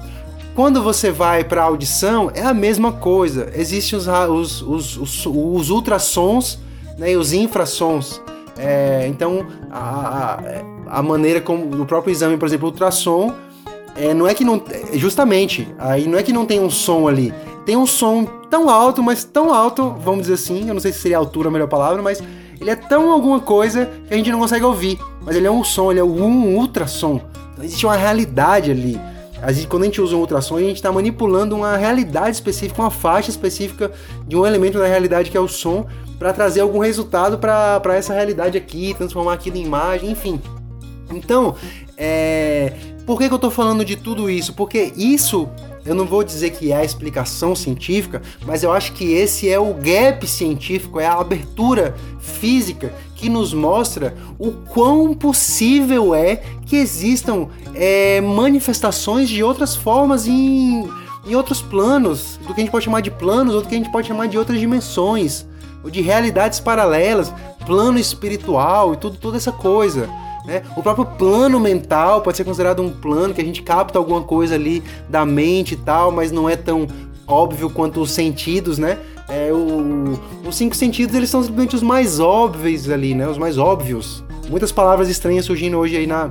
Quando 0.55 0.83
você 0.83 1.11
vai 1.11 1.43
para 1.43 1.63
a 1.63 1.65
audição, 1.65 2.31
é 2.33 2.43
a 2.43 2.55
mesma 2.55 2.93
coisa. 2.93 3.51
Existem 3.55 3.99
os, 3.99 4.07
os, 4.07 4.63
os, 4.63 4.97
os, 4.97 5.27
os 5.27 5.71
ultrassons 5.71 6.61
né, 6.97 7.13
e 7.13 7.17
os 7.17 7.33
infrassons. 7.33 8.23
É, 8.57 9.05
então, 9.09 9.47
a, 9.71 10.39
a, 10.89 10.99
a 10.99 11.03
maneira 11.03 11.41
como 11.41 11.65
no 11.67 11.85
próprio 11.85 12.13
exame, 12.13 12.37
por 12.37 12.47
exemplo, 12.47 12.69
ultrassom, 12.69 13.35
é, 13.97 14.13
não 14.15 14.27
é 14.27 14.35
que 14.35 14.45
não. 14.45 14.63
Justamente, 14.95 15.69
aí 15.79 16.07
não 16.07 16.19
é 16.19 16.23
que 16.23 16.33
não 16.33 16.47
tem 16.47 16.61
um 16.61 16.71
som 16.71 17.09
ali 17.09 17.33
tem 17.65 17.77
um 17.77 17.87
som 17.87 18.25
tão 18.51 18.69
alto, 18.69 19.03
mas 19.03 19.25
tão 19.25 19.53
alto, 19.53 19.95
vamos 19.99 20.23
dizer 20.23 20.35
assim, 20.35 20.69
eu 20.69 20.75
não 20.75 20.81
sei 20.81 20.93
se 20.93 21.01
seria 21.01 21.17
altura 21.17 21.49
a 21.49 21.53
melhor 21.53 21.69
palavra, 21.69 22.03
mas 22.03 22.23
ele 22.61 22.71
é 22.71 22.77
tão 22.77 23.11
alguma 23.11 23.41
coisa 23.41 23.91
que 24.07 24.15
a 24.15 24.17
gente 24.17 24.31
não 24.31 24.39
consegue 24.39 24.65
ouvir. 24.65 24.99
Mas 25.23 25.37
ele 25.37 25.47
é 25.47 25.51
um 25.51 25.65
som, 25.65 25.91
ele 25.91 26.01
é 26.01 26.05
um 26.05 26.57
ultrassom. 26.57 27.21
Então 27.53 27.65
existe 27.65 27.87
uma 27.87 27.97
realidade 27.97 28.71
ali. 28.71 29.01
quando 29.69 29.83
a 29.83 29.87
gente 29.87 30.01
usa 30.01 30.15
um 30.15 30.21
ultrassom, 30.21 30.57
a 30.57 30.61
gente 30.61 30.77
está 30.77 30.93
manipulando 30.93 31.57
uma 31.57 31.77
realidade 31.77 32.37
específica, 32.37 32.81
uma 32.81 32.91
faixa 32.91 33.31
específica 33.31 33.91
de 34.27 34.37
um 34.37 34.47
elemento 34.47 34.79
da 34.79 34.87
realidade 34.87 35.31
que 35.31 35.37
é 35.37 35.41
o 35.41 35.49
som, 35.49 35.87
para 36.19 36.33
trazer 36.33 36.61
algum 36.61 36.79
resultado 36.79 37.39
para 37.39 37.95
essa 37.95 38.13
realidade 38.13 38.57
aqui, 38.57 38.95
transformar 38.95 39.33
aquilo 39.35 39.57
em 39.57 39.65
imagem, 39.65 40.11
enfim. 40.11 40.41
Então, 41.11 41.55
é... 41.97 42.73
por 43.07 43.19
que, 43.19 43.29
que 43.29 43.35
eu 43.35 43.37
estou 43.37 43.51
falando 43.51 43.85
de 43.85 43.97
tudo 43.97 44.31
isso? 44.31 44.53
Porque 44.55 44.93
isso 44.97 45.49
eu 45.85 45.95
não 45.95 46.07
vou 46.07 46.25
dizer 46.25 46.51
que 46.51 46.73
é 46.73 46.77
a 46.77 46.85
explicação 46.85 47.55
científica, 47.55 48.23
mas 48.47 48.63
eu 48.63 48.73
acho 48.73 48.93
que 48.93 49.13
esse 49.13 49.51
é 49.51 49.59
o 49.59 49.75
gap 49.75 50.27
científico, 50.27 50.99
é 50.99 51.07
a 51.07 51.21
abertura 51.21 51.95
física 52.19 52.95
que 53.15 53.29
nos 53.29 53.53
mostra 53.53 54.15
o 54.39 54.53
quão 54.53 55.13
possível 55.13 56.15
é 56.15 56.37
que 56.65 56.77
existam 56.77 57.49
é, 57.75 58.21
manifestações 58.23 59.29
de 59.29 59.43
outras 59.43 59.77
formas 59.77 60.27
em, 60.27 60.89
em 61.27 61.35
outros 61.35 61.61
planos, 61.61 62.39
do 62.47 62.55
que 62.55 62.61
a 62.61 62.65
gente 62.65 62.71
pode 62.71 62.87
chamar 62.87 63.03
de 63.03 63.11
planos, 63.11 63.55
ou 63.55 63.61
do 63.61 63.69
que 63.69 63.75
a 63.75 63.79
gente 63.79 63.93
pode 63.93 64.09
chamar 64.09 64.27
de 64.27 64.39
outras 64.39 64.59
dimensões, 64.59 65.47
ou 65.83 65.91
de 65.91 66.01
realidades 66.01 66.61
paralelas, 66.61 67.33
plano 67.67 67.99
espiritual 67.99 68.95
e 68.95 68.97
tudo, 68.97 69.19
toda 69.19 69.37
essa 69.37 69.53
coisa. 69.53 70.09
Né? 70.45 70.63
O 70.77 70.83
próprio 70.83 71.07
plano 71.07 71.59
mental 71.59 72.21
pode 72.21 72.37
ser 72.37 72.45
considerado 72.45 72.83
um 72.83 72.91
plano 72.91 73.33
que 73.33 73.41
a 73.41 73.45
gente 73.45 73.63
capta 73.63 73.99
alguma 73.99 74.23
coisa 74.23 74.55
ali 74.55 74.83
da 75.09 75.25
mente 75.25 75.73
e 75.73 75.77
tal, 75.77 76.13
mas 76.13 76.31
não 76.31 76.49
é 76.49 76.55
tão 76.55 76.87
óbvio 77.27 77.71
quanto 77.71 78.01
os 78.01 78.11
sentidos, 78.11 78.79
né? 78.79 78.99
É, 79.29 79.51
o, 79.51 80.19
os 80.47 80.55
cinco 80.55 80.77
sentidos 80.77 81.15
eles 81.15 81.31
são 81.31 81.43
simplesmente 81.43 81.75
os 81.75 81.83
mais 81.83 82.21
óbvios 82.21 82.91
ali, 82.91 83.15
né? 83.15 83.27
Os 83.27 83.39
mais 83.39 83.57
óbvios. 83.57 84.23
Muitas 84.51 84.71
palavras 84.71 85.09
estranhas 85.09 85.47
surgindo 85.47 85.79
hoje 85.79 85.97
aí 85.97 86.07
na, 86.07 86.31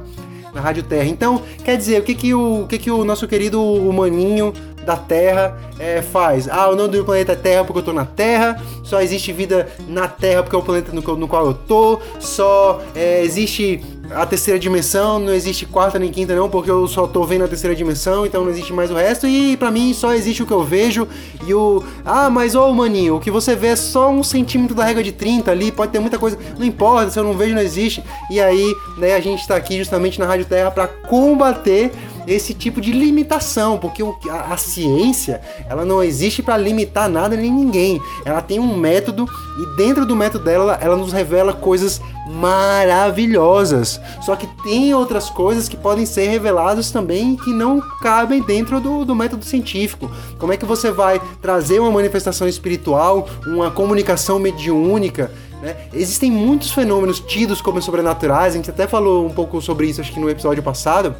na 0.53 0.61
Rádio 0.61 0.83
Terra. 0.83 1.05
Então, 1.05 1.41
quer 1.63 1.75
dizer, 1.75 1.99
o 1.99 2.03
que 2.03 2.13
que 2.13 2.33
o, 2.33 2.61
o, 2.61 2.67
que 2.67 2.77
que 2.77 2.91
o 2.91 3.03
nosso 3.03 3.27
querido 3.27 3.61
humaninho 3.61 4.53
da 4.85 4.97
Terra 4.97 5.57
é, 5.79 6.01
faz. 6.01 6.47
Ah, 6.47 6.69
o 6.69 6.75
nome 6.75 6.97
do 6.97 7.05
planeta 7.05 7.31
é 7.31 7.35
Terra 7.35 7.63
porque 7.63 7.79
eu 7.79 7.83
tô 7.83 7.93
na 7.93 8.05
Terra, 8.05 8.61
só 8.83 9.01
existe 9.01 9.31
vida 9.31 9.67
na 9.87 10.07
Terra 10.07 10.43
porque 10.43 10.55
é 10.55 10.59
o 10.59 10.61
planeta 10.61 10.91
no, 10.91 11.01
no 11.17 11.27
qual 11.27 11.45
eu 11.47 11.53
tô, 11.53 11.99
só 12.19 12.81
é, 12.93 13.23
existe 13.23 13.81
a 14.15 14.25
terceira 14.25 14.59
dimensão, 14.59 15.19
não 15.19 15.33
existe 15.33 15.65
quarta 15.65 15.97
nem 15.99 16.11
quinta 16.11 16.35
não, 16.35 16.49
porque 16.49 16.69
eu 16.69 16.87
só 16.87 17.07
tô 17.07 17.23
vendo 17.23 17.43
a 17.43 17.47
terceira 17.47 17.75
dimensão, 17.75 18.25
então 18.25 18.43
não 18.43 18.51
existe 18.51 18.73
mais 18.73 18.91
o 18.91 18.95
resto, 18.95 19.27
e 19.27 19.57
para 19.57 19.71
mim 19.71 19.93
só 19.93 20.13
existe 20.13 20.43
o 20.43 20.45
que 20.45 20.53
eu 20.53 20.63
vejo, 20.63 21.07
e 21.45 21.53
o... 21.53 21.83
Ah, 22.05 22.29
mas 22.29 22.55
ô 22.55 22.71
maninho, 22.73 23.15
o 23.15 23.19
que 23.19 23.31
você 23.31 23.55
vê 23.55 23.67
é 23.67 23.75
só 23.75 24.09
um 24.09 24.23
centímetro 24.23 24.75
da 24.75 24.83
regra 24.83 25.03
de 25.03 25.11
30 25.11 25.51
ali, 25.51 25.71
pode 25.71 25.91
ter 25.91 25.99
muita 25.99 26.17
coisa, 26.17 26.37
não 26.57 26.65
importa, 26.65 27.11
se 27.11 27.19
eu 27.19 27.23
não 27.23 27.33
vejo 27.33 27.55
não 27.55 27.61
existe, 27.61 28.03
e 28.29 28.39
aí, 28.39 28.75
né, 28.97 29.13
a 29.13 29.19
gente 29.19 29.47
tá 29.47 29.55
aqui 29.55 29.77
justamente 29.77 30.19
na 30.19 30.25
Rádio 30.25 30.45
Terra 30.45 30.71
para 30.71 30.87
combater 30.87 31.91
esse 32.27 32.53
tipo 32.53 32.79
de 32.79 32.91
limitação, 32.91 33.77
porque 33.77 34.03
a, 34.29 34.53
a 34.53 34.57
ciência 34.57 35.41
ela 35.69 35.85
não 35.85 36.03
existe 36.03 36.41
para 36.41 36.57
limitar 36.57 37.09
nada 37.09 37.35
nem 37.35 37.51
ninguém. 37.51 38.01
Ela 38.25 38.41
tem 38.41 38.59
um 38.59 38.77
método 38.77 39.25
e 39.57 39.77
dentro 39.77 40.05
do 40.05 40.15
método 40.15 40.45
dela 40.45 40.77
ela 40.81 40.95
nos 40.95 41.11
revela 41.11 41.53
coisas 41.53 42.01
maravilhosas. 42.27 43.99
Só 44.21 44.35
que 44.35 44.47
tem 44.63 44.93
outras 44.93 45.29
coisas 45.29 45.67
que 45.67 45.77
podem 45.77 46.05
ser 46.05 46.27
reveladas 46.27 46.91
também 46.91 47.35
que 47.35 47.51
não 47.51 47.79
cabem 48.01 48.41
dentro 48.41 48.79
do, 48.79 49.05
do 49.05 49.15
método 49.15 49.45
científico. 49.45 50.09
Como 50.39 50.53
é 50.53 50.57
que 50.57 50.65
você 50.65 50.91
vai 50.91 51.21
trazer 51.41 51.79
uma 51.79 51.91
manifestação 51.91 52.47
espiritual, 52.47 53.27
uma 53.45 53.69
comunicação 53.69 54.39
mediúnica? 54.39 55.31
Né? 55.61 55.77
Existem 55.93 56.29
muitos 56.29 56.71
fenômenos 56.71 57.21
tidos 57.21 57.61
como 57.61 57.81
sobrenaturais, 57.81 58.53
a 58.53 58.57
gente 58.57 58.69
até 58.69 58.85
falou 58.85 59.25
um 59.25 59.29
pouco 59.29 59.61
sobre 59.61 59.87
isso 59.87 60.01
acho 60.01 60.11
que 60.11 60.19
no 60.19 60.29
episódio 60.29 60.61
passado 60.61 61.15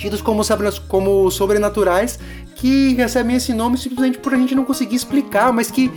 tidos 0.00 0.22
como, 0.22 0.42
como 0.88 1.30
sobrenaturais, 1.30 2.18
que 2.56 2.94
recebem 2.94 3.36
esse 3.36 3.52
nome 3.52 3.76
simplesmente 3.76 4.18
por 4.18 4.32
a 4.32 4.36
gente 4.36 4.54
não 4.54 4.64
conseguir 4.64 4.96
explicar, 4.96 5.52
mas 5.52 5.70
que 5.70 5.90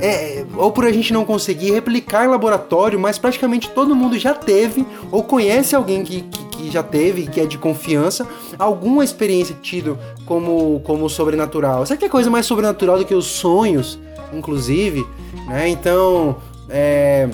é, 0.00 0.44
ou 0.56 0.72
por 0.72 0.86
a 0.86 0.90
gente 0.90 1.12
não 1.12 1.24
conseguir 1.24 1.70
replicar 1.70 2.24
em 2.24 2.28
laboratório, 2.28 2.98
mas 2.98 3.18
praticamente 3.18 3.70
todo 3.70 3.94
mundo 3.94 4.18
já 4.18 4.34
teve 4.34 4.86
ou 5.12 5.22
conhece 5.22 5.76
alguém 5.76 6.02
que, 6.02 6.22
que, 6.22 6.44
que 6.46 6.70
já 6.70 6.82
teve, 6.82 7.26
que 7.26 7.40
é 7.40 7.46
de 7.46 7.58
confiança, 7.58 8.26
alguma 8.58 9.04
experiência 9.04 9.54
tido 9.62 9.98
como, 10.24 10.80
como 10.80 11.08
sobrenatural. 11.08 11.84
Sabe 11.86 11.98
que 11.98 12.06
é 12.06 12.08
coisa 12.08 12.30
mais 12.30 12.46
sobrenatural 12.46 12.98
do 12.98 13.04
que 13.04 13.14
os 13.14 13.26
sonhos, 13.26 13.98
inclusive? 14.32 15.06
Né? 15.46 15.68
Então, 15.68 16.36
é 16.68 17.28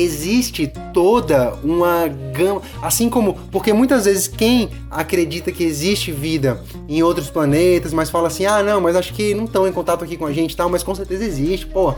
existe 0.00 0.72
toda 0.92 1.54
uma 1.62 2.08
gama, 2.08 2.62
assim 2.82 3.08
como 3.08 3.34
porque 3.50 3.72
muitas 3.72 4.04
vezes 4.04 4.28
quem 4.28 4.70
acredita 4.90 5.50
que 5.50 5.64
existe 5.64 6.12
vida 6.12 6.62
em 6.88 7.02
outros 7.02 7.30
planetas, 7.30 7.92
mas 7.92 8.10
fala 8.10 8.28
assim: 8.28 8.46
"Ah, 8.46 8.62
não, 8.62 8.80
mas 8.80 8.96
acho 8.96 9.12
que 9.14 9.34
não 9.34 9.44
estão 9.44 9.66
em 9.66 9.72
contato 9.72 10.04
aqui 10.04 10.16
com 10.16 10.26
a 10.26 10.32
gente", 10.32 10.56
tal, 10.56 10.68
mas 10.68 10.82
com 10.82 10.94
certeza 10.94 11.24
existe. 11.24 11.66
Pô, 11.66 11.94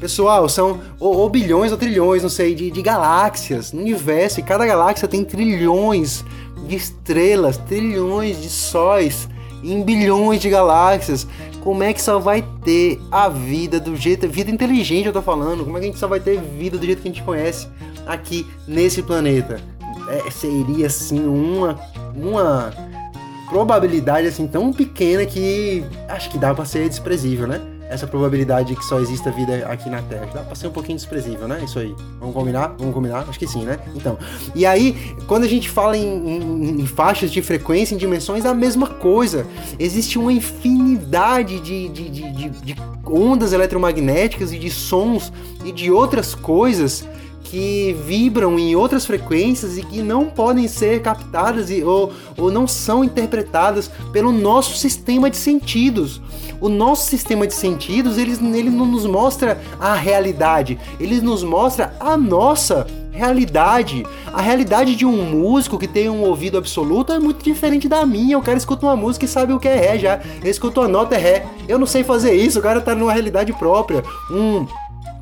pessoal, 0.00 0.48
são 0.48 0.80
ou, 0.98 1.16
ou 1.16 1.28
bilhões 1.28 1.72
ou 1.72 1.78
trilhões, 1.78 2.22
não 2.22 2.30
sei, 2.30 2.54
de, 2.54 2.70
de 2.70 2.82
galáxias 2.82 3.72
no 3.72 3.80
universo, 3.80 4.40
e 4.40 4.42
cada 4.42 4.66
galáxia 4.66 5.08
tem 5.08 5.24
trilhões 5.24 6.24
de 6.66 6.76
estrelas, 6.76 7.56
trilhões 7.56 8.40
de 8.40 8.48
sóis 8.48 9.28
em 9.62 9.82
bilhões 9.82 10.40
de 10.40 10.48
galáxias. 10.48 11.26
Como 11.66 11.82
é 11.82 11.92
que 11.92 12.00
só 12.00 12.20
vai 12.20 12.44
ter 12.62 13.00
a 13.10 13.28
vida 13.28 13.80
do 13.80 13.96
jeito. 13.96 14.28
Vida 14.28 14.52
inteligente, 14.52 15.06
eu 15.06 15.12
tô 15.12 15.20
falando. 15.20 15.64
Como 15.64 15.76
é 15.76 15.80
que 15.80 15.86
a 15.86 15.90
gente 15.90 15.98
só 15.98 16.06
vai 16.06 16.20
ter 16.20 16.40
vida 16.40 16.78
do 16.78 16.86
jeito 16.86 17.02
que 17.02 17.08
a 17.08 17.10
gente 17.10 17.24
conhece 17.24 17.66
aqui 18.06 18.46
nesse 18.68 19.02
planeta? 19.02 19.60
É, 20.08 20.30
seria 20.30 20.86
assim 20.86 21.26
uma. 21.26 21.76
Uma 22.14 22.72
probabilidade 23.48 24.28
assim 24.28 24.46
tão 24.46 24.72
pequena 24.72 25.26
que 25.26 25.84
acho 26.08 26.30
que 26.30 26.38
dá 26.38 26.54
para 26.54 26.64
ser 26.64 26.88
desprezível, 26.88 27.48
né? 27.48 27.60
Essa 27.88 28.06
probabilidade 28.06 28.68
de 28.68 28.76
que 28.76 28.84
só 28.84 28.98
exista 29.00 29.30
vida 29.30 29.66
aqui 29.66 29.88
na 29.88 30.02
Terra. 30.02 30.28
Dá 30.32 30.42
pra 30.42 30.54
ser 30.54 30.66
um 30.66 30.72
pouquinho 30.72 30.96
desprezível, 30.96 31.46
né? 31.46 31.62
Isso 31.64 31.78
aí. 31.78 31.94
Vamos 32.18 32.34
combinar? 32.34 32.74
Vamos 32.78 32.94
combinar? 32.94 33.24
Acho 33.28 33.38
que 33.38 33.46
sim, 33.46 33.64
né? 33.64 33.78
Então. 33.94 34.18
E 34.54 34.66
aí, 34.66 35.14
quando 35.26 35.44
a 35.44 35.48
gente 35.48 35.68
fala 35.68 35.96
em, 35.96 36.02
em, 36.02 36.80
em 36.80 36.86
faixas 36.86 37.30
de 37.30 37.40
frequência, 37.42 37.94
em 37.94 37.98
dimensões, 37.98 38.44
é 38.44 38.48
a 38.48 38.54
mesma 38.54 38.86
coisa. 38.86 39.46
Existe 39.78 40.18
uma 40.18 40.32
infinidade 40.32 41.60
de, 41.60 41.88
de, 41.88 42.08
de, 42.10 42.50
de 42.50 42.76
ondas 43.06 43.52
eletromagnéticas 43.52 44.52
e 44.52 44.58
de 44.58 44.70
sons 44.70 45.32
e 45.64 45.72
de 45.72 45.90
outras 45.90 46.34
coisas 46.34 47.04
que 47.50 47.96
vibram 48.04 48.58
em 48.58 48.74
outras 48.74 49.06
frequências 49.06 49.78
e 49.78 49.82
que 49.82 50.02
não 50.02 50.26
podem 50.26 50.66
ser 50.66 51.00
captadas 51.00 51.70
e, 51.70 51.82
ou, 51.82 52.12
ou 52.36 52.50
não 52.50 52.66
são 52.66 53.04
interpretadas 53.04 53.90
pelo 54.12 54.32
nosso 54.32 54.76
sistema 54.76 55.30
de 55.30 55.36
sentidos. 55.36 56.20
O 56.60 56.68
nosso 56.68 57.08
sistema 57.08 57.46
de 57.46 57.54
sentidos 57.54 58.18
ele, 58.18 58.32
ele 58.56 58.70
não 58.70 58.86
nos 58.86 59.06
mostra 59.06 59.60
a 59.78 59.94
realidade, 59.94 60.78
ele 60.98 61.20
nos 61.20 61.42
mostra 61.42 61.94
a 62.00 62.16
nossa 62.16 62.86
realidade. 63.12 64.04
A 64.32 64.42
realidade 64.42 64.94
de 64.94 65.06
um 65.06 65.24
músico 65.24 65.78
que 65.78 65.88
tem 65.88 66.08
um 66.10 66.22
ouvido 66.22 66.58
absoluto 66.58 67.12
é 67.12 67.18
muito 67.18 67.42
diferente 67.42 67.88
da 67.88 68.04
minha. 68.04 68.38
O 68.38 68.42
cara 68.42 68.58
escuta 68.58 68.86
uma 68.86 68.96
música 68.96 69.24
e 69.24 69.28
sabe 69.28 69.52
o 69.52 69.58
que 69.58 69.68
é 69.68 69.76
ré 69.76 69.98
já. 69.98 70.20
Ele 70.40 70.50
escuta 70.50 70.80
uma 70.80 70.88
nota 70.88 71.14
é 71.14 71.18
ré. 71.18 71.46
Eu 71.68 71.78
não 71.78 71.86
sei 71.86 72.04
fazer 72.04 72.34
isso, 72.34 72.58
o 72.58 72.62
cara 72.62 72.80
tá 72.80 72.94
numa 72.94 73.12
realidade 73.12 73.52
própria. 73.54 74.02
Um 74.30 74.66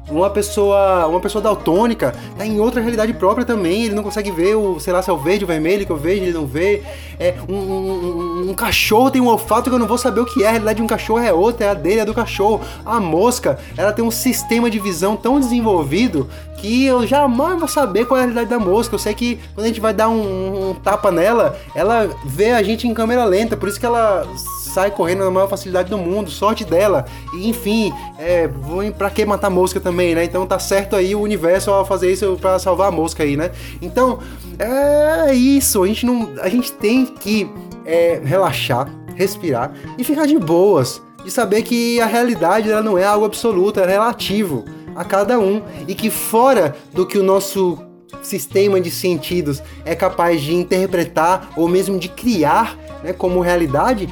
uma 0.08 0.28
pessoa, 0.28 1.06
uma 1.06 1.20
pessoa 1.20 1.42
daltônica 1.42 2.14
tá 2.36 2.44
em 2.44 2.60
outra 2.60 2.80
realidade 2.80 3.12
própria 3.14 3.44
também, 3.44 3.84
ele 3.84 3.94
não 3.94 4.02
consegue 4.02 4.30
ver 4.30 4.54
o, 4.54 4.78
sei 4.78 4.92
lá, 4.92 5.02
se 5.02 5.08
é 5.08 5.12
o 5.12 5.18
verde 5.18 5.44
ou 5.44 5.48
vermelho 5.48 5.86
que 5.86 5.92
eu 5.92 5.96
vejo, 5.96 6.22
ele 6.22 6.32
não 6.32 6.46
vê. 6.46 6.82
É, 7.18 7.34
um, 7.48 7.54
um, 7.54 8.50
um, 8.50 8.54
cachorro 8.54 9.10
tem 9.10 9.20
um 9.20 9.28
olfato 9.28 9.70
que 9.70 9.74
eu 9.74 9.78
não 9.78 9.86
vou 9.86 9.96
saber 9.96 10.20
o 10.20 10.26
que 10.26 10.42
é, 10.42 10.48
a 10.48 10.50
realidade 10.50 10.76
de 10.76 10.82
um 10.82 10.86
cachorro 10.86 11.20
é 11.20 11.32
outra, 11.32 11.66
é 11.66 11.68
a 11.70 11.74
dele, 11.74 12.00
é 12.00 12.04
do 12.04 12.12
cachorro. 12.12 12.60
A 12.84 13.00
mosca, 13.00 13.58
ela 13.76 13.92
tem 13.92 14.04
um 14.04 14.10
sistema 14.10 14.70
de 14.70 14.78
visão 14.78 15.16
tão 15.16 15.40
desenvolvido 15.40 16.28
que 16.58 16.84
eu 16.84 17.06
jamais 17.06 17.58
vou 17.58 17.68
saber 17.68 18.06
qual 18.06 18.18
é 18.18 18.22
a 18.22 18.26
realidade 18.26 18.50
da 18.50 18.58
mosca. 18.58 18.94
Eu 18.94 18.98
sei 18.98 19.14
que 19.14 19.38
quando 19.54 19.64
a 19.64 19.68
gente 19.68 19.80
vai 19.80 19.94
dar 19.94 20.08
um, 20.08 20.70
um 20.70 20.74
tapa 20.74 21.10
nela, 21.10 21.58
ela 21.74 22.10
vê 22.24 22.52
a 22.52 22.62
gente 22.62 22.86
em 22.86 22.94
câmera 22.94 23.24
lenta, 23.24 23.56
por 23.56 23.68
isso 23.68 23.78
que 23.78 23.86
ela 23.86 24.26
sai 24.74 24.90
correndo 24.90 25.24
na 25.24 25.30
maior 25.30 25.48
facilidade 25.48 25.88
do 25.88 25.96
mundo, 25.96 26.30
sorte 26.30 26.64
dela. 26.64 27.04
E 27.32 27.48
enfim, 27.48 27.92
é, 28.18 28.50
pra 28.98 29.08
que 29.08 29.24
matar 29.24 29.48
mosca 29.50 29.78
também, 29.80 30.14
né? 30.14 30.24
Então 30.24 30.44
tá 30.46 30.58
certo 30.58 30.96
aí 30.96 31.14
o 31.14 31.20
universo 31.20 31.70
ao 31.70 31.86
fazer 31.86 32.12
isso 32.12 32.36
para 32.40 32.58
salvar 32.58 32.88
a 32.88 32.90
mosca 32.90 33.22
aí, 33.22 33.36
né? 33.36 33.52
Então, 33.80 34.18
é 34.58 35.32
isso, 35.32 35.82
a 35.82 35.86
gente 35.86 36.04
não. 36.04 36.30
A 36.40 36.48
gente 36.48 36.72
tem 36.72 37.06
que 37.06 37.48
é, 37.86 38.20
relaxar, 38.24 38.88
respirar 39.14 39.72
e 39.96 40.02
ficar 40.02 40.26
de 40.26 40.38
boas. 40.38 41.00
De 41.24 41.30
saber 41.30 41.62
que 41.62 41.98
a 42.02 42.06
realidade 42.06 42.70
ela 42.70 42.82
não 42.82 42.98
é 42.98 43.04
algo 43.04 43.24
absoluto, 43.24 43.80
é 43.80 43.86
relativo 43.86 44.62
a 44.94 45.04
cada 45.04 45.38
um 45.38 45.62
e 45.88 45.94
que 45.94 46.10
fora 46.10 46.76
do 46.92 47.06
que 47.06 47.16
o 47.16 47.22
nosso 47.22 47.78
sistema 48.22 48.78
de 48.78 48.90
sentidos 48.90 49.62
é 49.86 49.94
capaz 49.94 50.42
de 50.42 50.54
interpretar 50.54 51.50
ou 51.56 51.66
mesmo 51.66 51.98
de 51.98 52.10
criar 52.10 52.76
né, 53.02 53.12
como 53.12 53.40
realidade, 53.40 54.08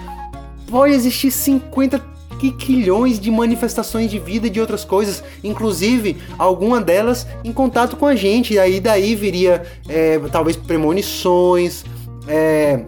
pode 0.73 0.95
existir 0.95 1.31
50 1.31 2.13
quilhões 2.59 3.21
de 3.21 3.31
manifestações 3.31 4.11
de 4.11 4.19
vida 4.19 4.47
e 4.47 4.51
de 4.51 4.59
outras 4.59 4.85
coisas, 4.85 5.23
inclusive 5.45 6.17
alguma 6.39 6.81
delas 6.81 7.25
em 7.45 7.53
contato 7.53 7.95
com 7.95 8.07
a 8.07 8.17
gente. 8.17 8.55
E 8.55 8.59
aí 8.59 8.81
daí 8.81 9.15
viria 9.15 9.63
é, 9.87 10.19
talvez 10.33 10.57
premonições, 10.57 11.85
é, 12.27 12.81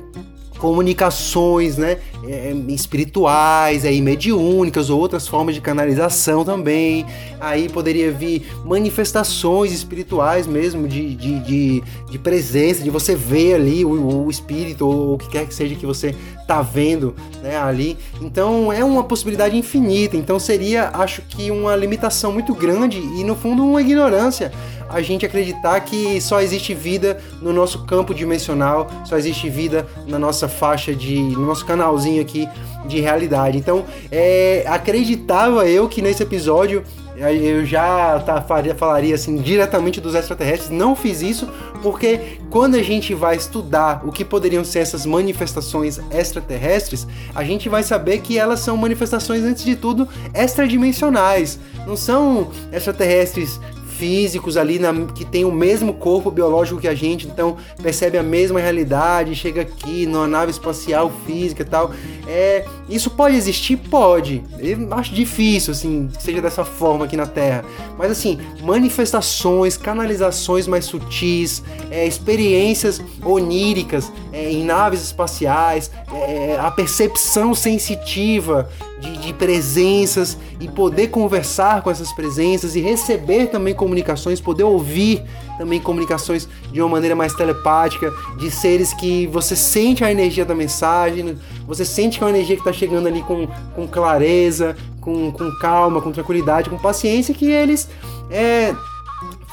comunicações, 0.65 1.77
né? 1.77 1.99
É, 2.27 2.55
espirituais, 2.69 3.85
aí 3.85 4.01
mediúnicas 4.01 4.89
ou 4.89 4.99
outras 4.99 5.29
formas 5.29 5.55
de 5.55 5.61
canalização 5.61 6.43
também. 6.43 7.05
Aí 7.39 7.69
poderia 7.69 8.11
vir 8.11 8.47
manifestações 8.65 9.73
espirituais 9.73 10.47
mesmo, 10.47 10.89
de, 10.89 11.15
de, 11.15 11.39
de, 11.41 11.83
de 12.11 12.19
presença, 12.19 12.83
de 12.83 12.89
você 12.89 13.15
ver 13.15 13.57
ali 13.57 13.85
o, 13.85 14.25
o, 14.25 14.31
espírito 14.31 14.89
ou 14.89 15.15
o 15.17 15.19
que 15.19 15.29
quer 15.29 15.47
que 15.47 15.55
seja 15.55 15.75
que 15.75 15.85
você 15.85 16.15
tá 16.47 16.63
vendo 16.63 17.15
né, 17.43 17.59
ali. 17.59 17.99
Então 18.23 18.73
é 18.73 18.83
uma 18.83 19.05
possibilidade 19.05 19.55
infinita. 19.59 20.17
Então 20.17 20.39
seria, 20.39 20.89
acho 20.95 21.21
que, 21.29 21.51
uma 21.51 21.77
limitação 21.77 22.33
muito 22.33 22.55
grande 22.55 23.01
e 23.01 23.23
no 23.23 23.37
fundo 23.37 23.63
uma 23.63 23.83
ignorância 23.83 24.51
a 24.89 25.01
gente 25.03 25.25
acreditar 25.27 25.79
que 25.81 26.21
só 26.21 26.41
existe 26.41 26.75
vida 26.75 27.19
no 27.41 27.53
nosso 27.53 27.85
campo 27.85 28.15
dimensional, 28.15 28.89
só 29.05 29.17
existe 29.17 29.49
vida 29.49 29.87
na 30.07 30.19
nossa 30.19 30.49
faixa 30.49 30.95
de. 30.95 31.19
no 31.19 31.47
nosso 31.47 31.65
canalzinho 31.65 32.21
aqui 32.21 32.49
de 32.87 33.01
realidade. 33.01 33.57
Então, 33.57 33.85
é, 34.11 34.65
acreditava 34.67 35.67
eu 35.69 35.89
que 35.89 36.03
nesse 36.03 36.23
episódio 36.23 36.85
eu 37.17 37.65
já 37.65 38.19
tá, 38.21 38.43
faria, 38.43 38.75
falaria 38.75 39.15
assim 39.15 39.37
diretamente 39.37 40.01
dos 40.01 40.15
extraterrestres. 40.15 40.71
Não 40.71 40.97
fiz 40.97 41.23
isso 41.23 41.49
porque 41.81 42.39
quando 42.51 42.75
a 42.75 42.83
gente 42.83 43.15
vai 43.15 43.37
estudar 43.37 44.03
o 44.05 44.11
que 44.11 44.25
poderiam 44.25 44.65
ser 44.65 44.81
essas 44.81 45.07
manifestações 45.07 46.01
extraterrestres, 46.11 47.07
a 47.35 47.45
gente 47.45 47.69
vai 47.69 47.83
saber 47.83 48.19
que 48.19 48.39
elas 48.39 48.61
são 48.61 48.77
manifestações, 48.77 49.45
antes 49.45 49.65
de 49.65 49.77
tudo, 49.77 50.09
extradimensionais. 50.35 51.59
Não 51.87 51.97
são 51.97 52.51
extraterrestres 52.73 53.61
físicos 53.99 54.57
ali 54.57 54.79
na, 54.79 54.93
que 55.15 55.25
tem 55.25 55.45
o 55.45 55.53
mesmo 55.53 55.95
corpo 55.95 56.31
biológico 56.31 56.81
que 56.81 56.89
a 56.89 56.95
gente, 56.95 57.27
então 57.27 57.57
percebe 57.83 58.19
a 58.19 58.23
mesma 58.23 58.61
realidade, 58.61 59.35
chega 59.35 59.63
aqui 59.63 60.07
numa 60.07 60.27
nave 60.27 60.51
espacial 60.51 61.13
física 61.27 61.63
e 61.63 61.67
tal. 61.67 61.93
É, 62.27 62.65
isso 62.89 63.11
pode 63.11 63.37
existir? 63.37 63.77
Pode. 63.77 64.43
Eu 64.59 64.93
acho 64.93 65.15
difícil, 65.15 65.73
assim, 65.73 66.09
que 66.15 66.23
seja 66.23 66.43
dessa 66.43 66.65
forma 66.65 67.07
aqui 67.07 67.17
na 67.17 67.27
Terra. 67.27 67.65
Mas, 67.99 68.11
assim, 68.11 68.39
manifestações, 68.63 69.77
canalizações 69.77 70.67
mais 70.67 70.85
sutis, 70.85 71.63
é, 71.91 72.07
experiências 72.07 73.01
oníricas 73.25 74.13
é, 74.33 74.51
em 74.51 74.65
naves 74.65 75.03
espaciais, 75.03 75.91
é, 76.13 76.59
a 76.61 76.71
percepção 76.71 77.55
sensitiva 77.55 78.69
de, 79.01 79.17
de, 79.19 79.33
presenças 79.33 80.37
e 80.61 80.69
poder 80.69 81.09
conversar 81.09 81.83
com 81.83 81.91
essas 81.91 82.13
presenças 82.13 82.77
e 82.77 82.81
receber 82.81 83.47
também 83.47 83.75
comunicações, 83.75 84.41
poder 84.41 84.65
ouvir 84.65 85.23
também 85.59 85.81
comunicações 85.81 86.49
de 86.73 86.81
uma 86.81 86.89
maneira 86.89 87.15
mais 87.15 87.33
telepática, 87.35 88.13
de 88.37 88.51
seres 88.51 88.93
que 88.93 89.27
você 89.27 89.55
sente 89.55 90.05
a 90.05 90.11
energia 90.11 90.45
da 90.45 90.55
mensagem, 90.55 91.39
você 91.67 91.85
sente 91.85 92.19
que 92.19 92.25
é 92.25 92.27
uma 92.27 92.37
energia 92.37 92.57
que 92.57 92.63
está 92.63 92.73
chegando 92.73 93.07
ali 93.07 93.23
com, 93.23 93.47
com 93.75 93.87
clareza, 93.87 94.77
com, 95.01 95.31
com 95.31 95.51
calma, 95.59 96.01
com 96.01 96.11
tranquilidade, 96.11 96.71
com 96.71 96.79
paciência, 96.79 97.35
que 97.35 97.47
eles 97.47 97.89
é, 98.31 98.75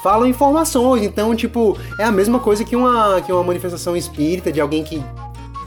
falam 0.02 0.26
informações. 0.26 1.02
Então, 1.02 1.34
tipo, 1.34 1.76
é 1.98 2.04
a 2.04 2.12
mesma 2.12 2.38
coisa 2.38 2.64
que 2.64 2.74
uma, 2.74 3.20
que 3.20 3.32
uma 3.32 3.44
manifestação 3.44 3.96
espírita 3.96 4.50
de 4.50 4.60
alguém 4.60 4.82
que 4.82 5.02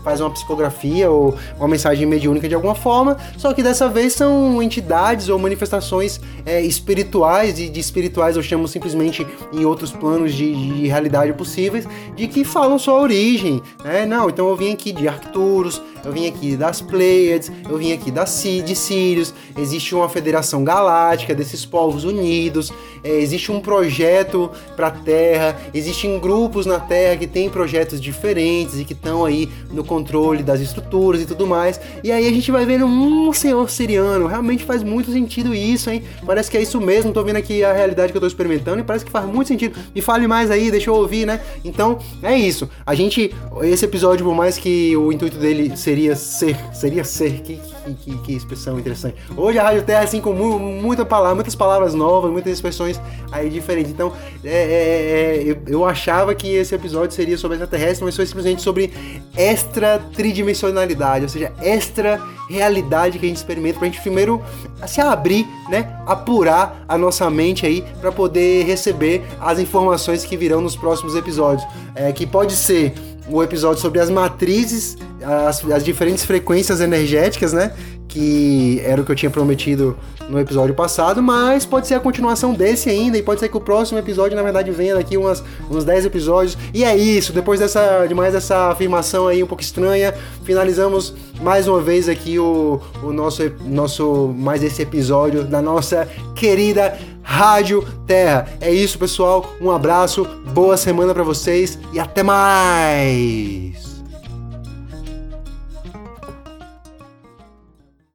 faz 0.05 0.21
uma 0.21 0.29
psicografia 0.29 1.09
ou 1.09 1.35
uma 1.57 1.67
mensagem 1.67 2.05
mediúnica 2.05 2.47
de 2.47 2.53
alguma 2.53 2.75
forma, 2.75 3.17
só 3.37 3.51
que 3.53 3.63
dessa 3.63 3.89
vez 3.89 4.13
são 4.13 4.61
entidades 4.61 5.29
ou 5.29 5.39
manifestações 5.39 6.21
é, 6.45 6.61
espirituais, 6.61 7.57
e 7.59 7.67
de 7.67 7.79
espirituais 7.79 8.37
eu 8.37 8.43
chamo 8.43 8.67
simplesmente 8.67 9.25
em 9.51 9.65
outros 9.65 9.91
planos 9.91 10.35
de, 10.35 10.53
de 10.53 10.87
realidade 10.87 11.33
possíveis, 11.33 11.87
de 12.15 12.27
que 12.27 12.43
falam 12.43 12.77
sua 12.77 13.01
origem, 13.01 13.61
né? 13.83 14.05
Não, 14.05 14.29
então 14.29 14.47
eu 14.47 14.55
vim 14.55 14.71
aqui 14.71 14.91
de 14.91 15.07
Arcturus, 15.07 15.81
eu 16.05 16.11
vim 16.11 16.27
aqui 16.27 16.55
das 16.55 16.81
Pleiades, 16.81 17.51
eu 17.67 17.77
vim 17.77 17.91
aqui 17.91 18.11
da 18.11 18.23
de 18.25 18.75
Sirius, 18.75 19.33
existe 19.57 19.95
uma 19.95 20.07
federação 20.07 20.63
galáctica 20.63 21.33
desses 21.33 21.65
povos 21.65 22.03
unidos, 22.03 22.71
é, 23.03 23.19
existe 23.19 23.51
um 23.51 23.59
projeto 23.59 24.49
para 24.75 24.87
a 24.87 24.91
Terra, 24.91 25.59
existem 25.73 26.19
grupos 26.19 26.65
na 26.65 26.79
Terra 26.79 27.17
que 27.17 27.27
têm 27.27 27.49
projetos 27.49 27.99
diferentes 27.99 28.79
e 28.79 28.85
que 28.85 28.93
estão 28.93 29.25
aí 29.25 29.49
no 29.71 29.83
controle 29.83 30.43
das 30.43 30.59
estruturas 30.59 31.21
e 31.21 31.25
tudo 31.25 31.45
mais. 31.45 31.79
E 32.03 32.11
aí 32.11 32.27
a 32.27 32.31
gente 32.31 32.51
vai 32.51 32.65
vendo 32.65 32.85
um 32.85 33.31
senhor 33.33 33.69
siriano, 33.69 34.27
realmente 34.27 34.63
faz 34.63 34.83
muito 34.83 35.11
sentido 35.11 35.53
isso, 35.53 35.89
hein? 35.89 36.03
Parece 36.25 36.49
que 36.49 36.57
é 36.57 36.61
isso 36.61 36.79
mesmo, 36.81 37.13
tô 37.13 37.23
vendo 37.23 37.37
aqui 37.37 37.63
a 37.63 37.73
realidade 37.73 38.11
que 38.11 38.17
eu 38.17 38.21
tô 38.21 38.27
experimentando 38.27 38.79
e 38.79 38.83
parece 38.83 39.05
que 39.05 39.11
faz 39.11 39.25
muito 39.25 39.47
sentido. 39.47 39.77
Me 39.93 40.01
fale 40.01 40.27
mais 40.27 40.51
aí, 40.51 40.69
deixa 40.69 40.89
eu 40.89 40.95
ouvir, 40.95 41.25
né? 41.25 41.41
Então, 41.63 41.99
é 42.21 42.35
isso. 42.35 42.69
A 42.85 42.93
gente 42.93 43.33
esse 43.61 43.85
episódio, 43.85 44.25
por 44.25 44.35
mais 44.35 44.57
que 44.57 44.95
o 44.97 45.11
intuito 45.11 45.37
dele 45.37 45.75
seria 45.95 46.15
ser, 46.15 46.57
seria 46.73 47.03
ser, 47.05 47.39
que, 47.39 47.59
que, 48.03 48.17
que 48.17 48.33
expressão 48.33 48.77
interessante. 48.77 49.15
Hoje 49.37 49.57
a 49.57 49.63
Rádio 49.63 49.83
Terra, 49.83 50.03
assim, 50.03 50.19
com 50.19 50.33
mu 50.33 50.59
muita 50.59 51.05
palavra, 51.05 51.35
muitas 51.35 51.55
palavras 51.55 51.93
novas, 51.93 52.31
muitas 52.31 52.51
expressões 52.51 52.99
aí 53.31 53.49
diferentes. 53.49 53.91
Então, 53.91 54.11
é, 54.43 54.49
é, 54.49 54.53
é, 54.53 55.43
eu, 55.45 55.57
eu, 55.67 55.85
achava 55.85 56.35
que 56.35 56.53
esse 56.53 56.75
episódio 56.75 57.15
seria 57.15 57.37
sobre 57.37 57.55
extraterrestre, 57.55 58.03
mas 58.03 58.15
foi 58.15 58.25
simplesmente 58.25 58.61
sobre 58.61 58.91
extra 59.37 59.99
tridimensionalidade, 60.13 61.23
ou 61.23 61.29
seja, 61.29 61.53
extra 61.61 62.21
realidade 62.49 63.17
que 63.17 63.25
a 63.25 63.29
gente 63.29 63.37
experimenta 63.37 63.79
pra 63.79 63.87
gente 63.87 64.01
primeiro 64.01 64.43
se 64.85 64.99
abrir, 64.99 65.47
né, 65.69 65.97
apurar 66.05 66.83
a 66.87 66.97
nossa 66.97 67.29
mente 67.29 67.65
aí 67.65 67.83
para 68.01 68.11
poder 68.11 68.65
receber 68.65 69.23
as 69.39 69.59
informações 69.59 70.25
que 70.25 70.35
virão 70.35 70.59
nos 70.59 70.75
próximos 70.75 71.15
episódios, 71.15 71.65
é, 71.95 72.11
que 72.11 72.25
pode 72.25 72.53
ser 72.53 72.93
o 73.29 73.43
episódio 73.43 73.81
sobre 73.81 73.99
as 73.99 74.09
matrizes, 74.09 74.97
as, 75.21 75.63
as 75.71 75.83
diferentes 75.83 76.23
frequências 76.23 76.81
energéticas, 76.81 77.53
né? 77.53 77.73
que 78.15 78.81
era 78.85 79.01
o 79.01 79.03
que 79.03 79.11
eu 79.11 79.15
tinha 79.15 79.29
prometido 79.29 79.97
no 80.29 80.39
episódio 80.39 80.73
passado, 80.73 81.21
mas 81.21 81.65
pode 81.65 81.85
ser 81.85 81.95
a 81.95 81.99
continuação 81.99 82.53
desse 82.53 82.89
ainda, 82.89 83.17
e 83.17 83.21
pode 83.21 83.41
ser 83.41 83.49
que 83.49 83.57
o 83.57 83.59
próximo 83.59 83.99
episódio, 83.99 84.37
na 84.37 84.41
verdade, 84.41 84.71
venha 84.71 84.95
daqui 84.95 85.17
umas, 85.17 85.43
uns 85.69 85.83
10 85.83 86.05
episódios. 86.05 86.57
E 86.73 86.85
é 86.85 86.95
isso, 86.95 87.33
depois 87.33 87.59
dessa, 87.59 88.05
de 88.07 88.13
mais 88.13 88.33
essa 88.33 88.69
afirmação 88.69 89.27
aí 89.27 89.43
um 89.43 89.47
pouco 89.47 89.61
estranha, 89.61 90.13
finalizamos 90.45 91.13
mais 91.41 91.67
uma 91.67 91.81
vez 91.81 92.07
aqui 92.07 92.39
o, 92.39 92.79
o 93.03 93.11
nosso, 93.11 93.51
nosso 93.65 94.33
mais 94.33 94.63
esse 94.63 94.81
episódio 94.81 95.43
da 95.43 95.61
nossa 95.61 96.07
querida 96.35 96.97
Rádio 97.25 97.81
Terra. 98.05 98.47
É 98.61 98.71
isso, 98.71 98.99
pessoal. 98.99 99.55
Um 99.59 99.71
abraço, 99.71 100.23
boa 100.53 100.77
semana 100.77 101.13
para 101.13 101.23
vocês 101.23 101.77
e 101.91 101.99
até 101.99 102.21
mais. 102.21 103.94